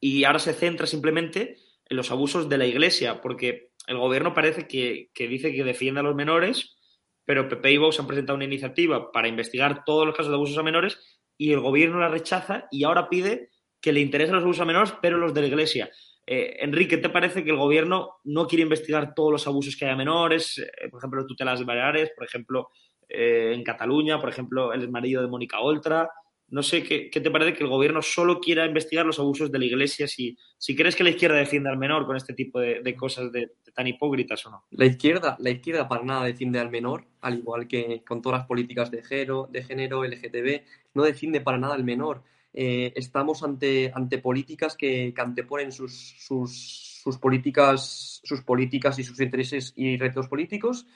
[0.00, 4.66] y ahora se centra simplemente en los abusos de la Iglesia, porque el gobierno parece
[4.68, 6.76] que, que dice que defiende a los menores,
[7.24, 10.58] pero PP y Vox han presentado una iniciativa para investigar todos los casos de abusos
[10.58, 10.98] a menores
[11.38, 13.50] y el gobierno la rechaza y ahora pide
[13.84, 15.90] que le interesen los abusos a menores, pero los de la Iglesia.
[16.26, 19.90] Eh, Enrique, ¿te parece que el gobierno no quiere investigar todos los abusos que hay
[19.90, 20.56] a menores?
[20.56, 22.70] Eh, por ejemplo, tutelas baleares, por ejemplo,
[23.06, 26.08] eh, en Cataluña, por ejemplo, el marido de Mónica Oltra.
[26.48, 29.58] No sé ¿qué, qué, te parece que el gobierno solo quiera investigar los abusos de
[29.58, 32.80] la iglesia, si, si crees que la izquierda defiende al menor con este tipo de,
[32.80, 34.64] de cosas de, de tan hipócritas o no.
[34.70, 38.46] La izquierda, la izquierda para nada defiende al menor, al igual que con todas las
[38.46, 40.62] políticas de género, de género LGTB,
[40.94, 42.22] no defiende para nada al menor.
[42.56, 49.02] Eh, estamos ante, ante políticas que, que anteponen sus, sus, sus, políticas, sus políticas y
[49.02, 50.86] sus intereses y retos políticos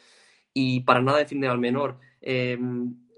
[0.55, 1.99] y para nada defiende al menor.
[2.23, 2.57] Eh,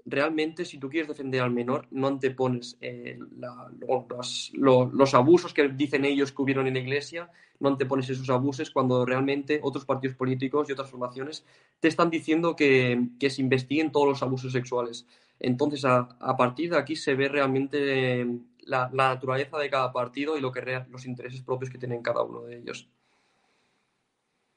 [0.05, 5.53] realmente, si tú quieres defender al menor, no antepones eh, la, los, los, los, abusos
[5.53, 7.29] que dicen ellos que hubieron en la iglesia,
[7.61, 11.45] no antepones esos abusos cuando realmente otros partidos políticos y otras formaciones
[11.79, 15.05] te están diciendo que, que se investiguen todos los abusos sexuales.
[15.39, 16.07] Entonces, a,
[16.37, 18.25] partir de aquí se ve realmente
[18.63, 22.23] la, la, naturaleza de cada partido y lo que los intereses propios que tienen cada
[22.23, 22.89] uno de ellos.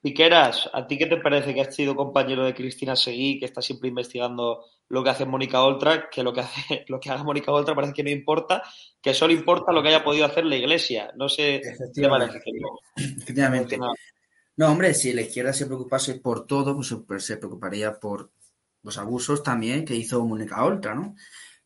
[0.04, 3.62] Piqueras, ¿a ti qué te parece que has sido compañero de Cristina Seguí, que está
[3.62, 7.50] siempre investigando lo que hace Mónica Oltra, que lo que hace, lo que haga Mónica
[7.50, 8.62] Oltra parece que no importa,
[9.00, 11.10] que solo importa lo que haya podido hacer la iglesia?
[11.16, 11.62] No sé
[11.94, 12.38] qué parece.
[12.94, 13.78] Efectivamente.
[14.58, 18.30] No, hombre, si la izquierda se preocupase por todo, pues se preocuparía por
[18.82, 21.16] los abusos también que hizo Mónica Oltra, ¿no?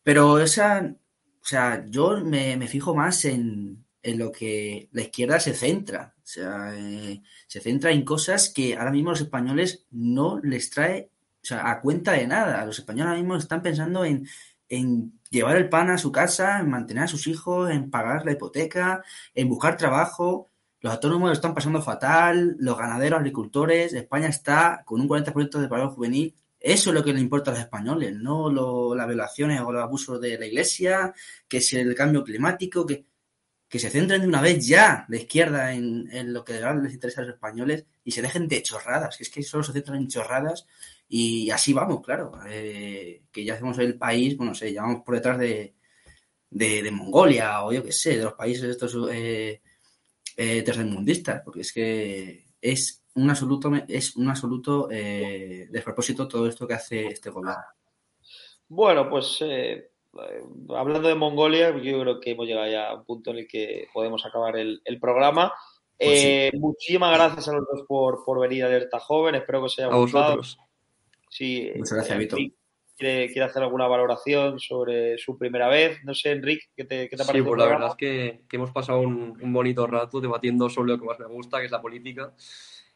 [0.01, 0.95] Pero esa,
[1.41, 6.15] o sea, yo me, me fijo más en, en lo que la izquierda se centra.
[6.17, 11.11] O sea, eh, se centra en cosas que ahora mismo los españoles no les trae
[11.41, 12.65] o sea, a cuenta de nada.
[12.65, 14.27] Los españoles ahora mismo están pensando en,
[14.67, 18.33] en llevar el pan a su casa, en mantener a sus hijos, en pagar la
[18.33, 20.49] hipoteca, en buscar trabajo.
[20.81, 23.93] Los autónomos lo están pasando fatal, los ganaderos, agricultores.
[23.93, 26.35] España está con un 40% de paro juvenil.
[26.59, 29.81] Eso es lo que le importa a los españoles, no lo, las violaciones o los
[29.81, 31.13] abusos de la iglesia,
[31.47, 33.05] que si el cambio climático, que
[33.69, 36.93] que se centren de una vez ya la izquierda en, en lo que de les
[36.93, 39.99] interesa a los españoles y se dejen de chorradas, que es que solo se centran
[39.99, 40.65] en chorradas
[41.07, 45.37] y así vamos, claro, eh, que ya hacemos el país, bueno, sé, llevamos por detrás
[45.37, 45.75] de,
[46.49, 49.61] de, de, Mongolia o yo qué sé, de los países estos eh,
[50.35, 56.67] eh, tercermundistas, porque es que es un absoluto, es un absoluto eh, despropósito todo esto
[56.67, 57.63] que hace este gobierno.
[58.67, 59.39] Bueno, pues
[60.75, 63.87] hablando de Mongolia, yo creo que hemos llegado ya a un punto en el que
[63.93, 65.53] podemos acabar el, el programa.
[65.97, 66.59] Pues eh, sí.
[66.59, 69.35] Muchísimas gracias a los dos por, por venir a Alerta Joven.
[69.35, 70.37] Espero que os haya a gustado.
[70.37, 70.59] Vosotros.
[71.29, 72.37] Sí, Muchas gracias, eh, Vito.
[72.97, 76.03] Quiere, quiere, hacer alguna valoración sobre su primera vez.
[76.03, 78.71] No sé, Enrique, ¿qué te, qué te sí, pues la verdad es que, que hemos
[78.71, 81.81] pasado un, un, bonito rato debatiendo sobre lo que más me gusta, que es la
[81.81, 82.33] política.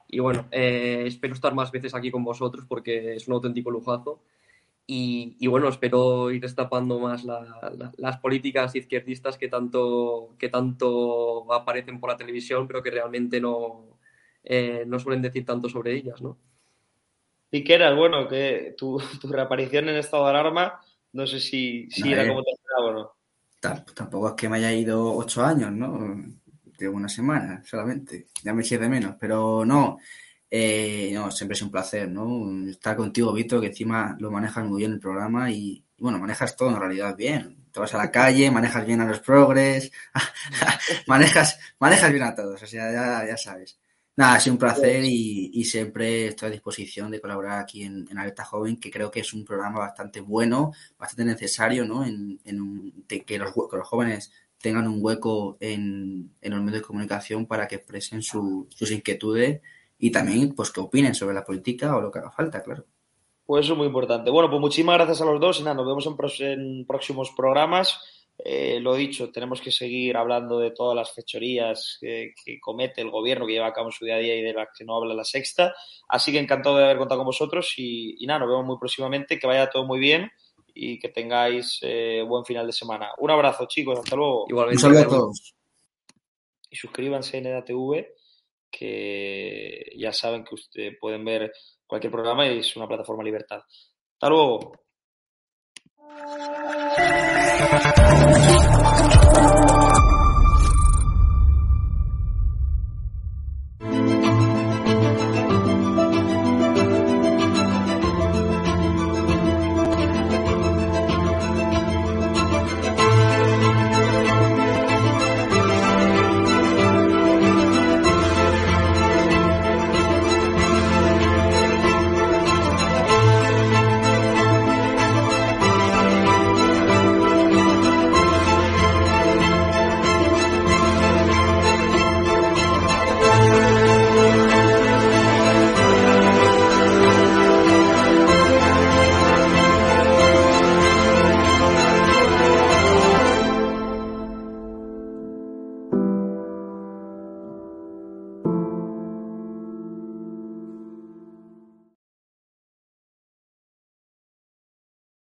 [0.10, 4.22] Y bueno, eh, espero estar más veces aquí con vosotros porque es un auténtico lujazo.
[4.86, 10.50] Y, y, bueno, espero ir destapando más la, la, las políticas izquierdistas que tanto, que
[10.50, 13.98] tanto aparecen por la televisión, pero que realmente no,
[14.44, 16.38] eh, no suelen decir tanto sobre ellas, ¿no?
[17.50, 20.82] Piqueras, bueno, que tu, tu, reaparición en estado de alarma,
[21.14, 23.14] no sé si, si era como te esperaba o no.
[23.94, 26.22] Tampoco es que me haya ido ocho años, ¿no?
[26.78, 30.00] De una semana solamente, ya me eché de menos, pero no,
[30.56, 32.70] eh, no, siempre es un placer, ¿no?
[32.70, 36.56] Estar contigo, Vito, que encima lo manejas muy bien el programa y, y, bueno, manejas
[36.56, 37.66] todo en realidad bien.
[37.72, 39.92] Te vas a la calle, manejas bien a los progres,
[41.08, 43.80] manejas, manejas bien a todos, o sea, ya, ya sabes.
[44.16, 48.08] Nada, ha sido un placer y, y, siempre estoy a disposición de colaborar aquí en,
[48.12, 52.06] en, Alerta Joven, que creo que es un programa bastante bueno, bastante necesario, ¿no?
[52.06, 56.62] En, en un, de, que, los, que los jóvenes tengan un hueco en, en los
[56.62, 59.62] medios de comunicación para que expresen su, sus inquietudes
[60.04, 62.84] y también pues que opinen sobre la política o lo que haga falta, claro.
[63.46, 64.30] Pues eso es muy importante.
[64.30, 66.06] Bueno, pues muchísimas gracias a los dos y nada, nos vemos
[66.42, 68.02] en, en próximos programas.
[68.38, 73.12] Eh, lo dicho, tenemos que seguir hablando de todas las fechorías que, que, comete el
[73.12, 74.98] gobierno que lleva a cabo en su día a día y de las que no
[74.98, 75.74] habla la sexta.
[76.10, 79.40] Así que encantado de haber contado con vosotros y, y nada, nos vemos muy próximamente,
[79.40, 80.30] que vaya todo muy bien
[80.74, 83.12] y que tengáis eh, buen final de semana.
[83.20, 84.48] Un abrazo, chicos, hasta luego.
[84.50, 84.86] Igualmente.
[84.86, 85.56] Un saludo a todos.
[86.70, 88.06] Y suscríbanse en EDATV,
[88.76, 91.54] que ya saben que ustedes pueden ver
[91.86, 93.62] cualquier programa y es una plataforma libertad.
[94.14, 94.74] Hasta luego.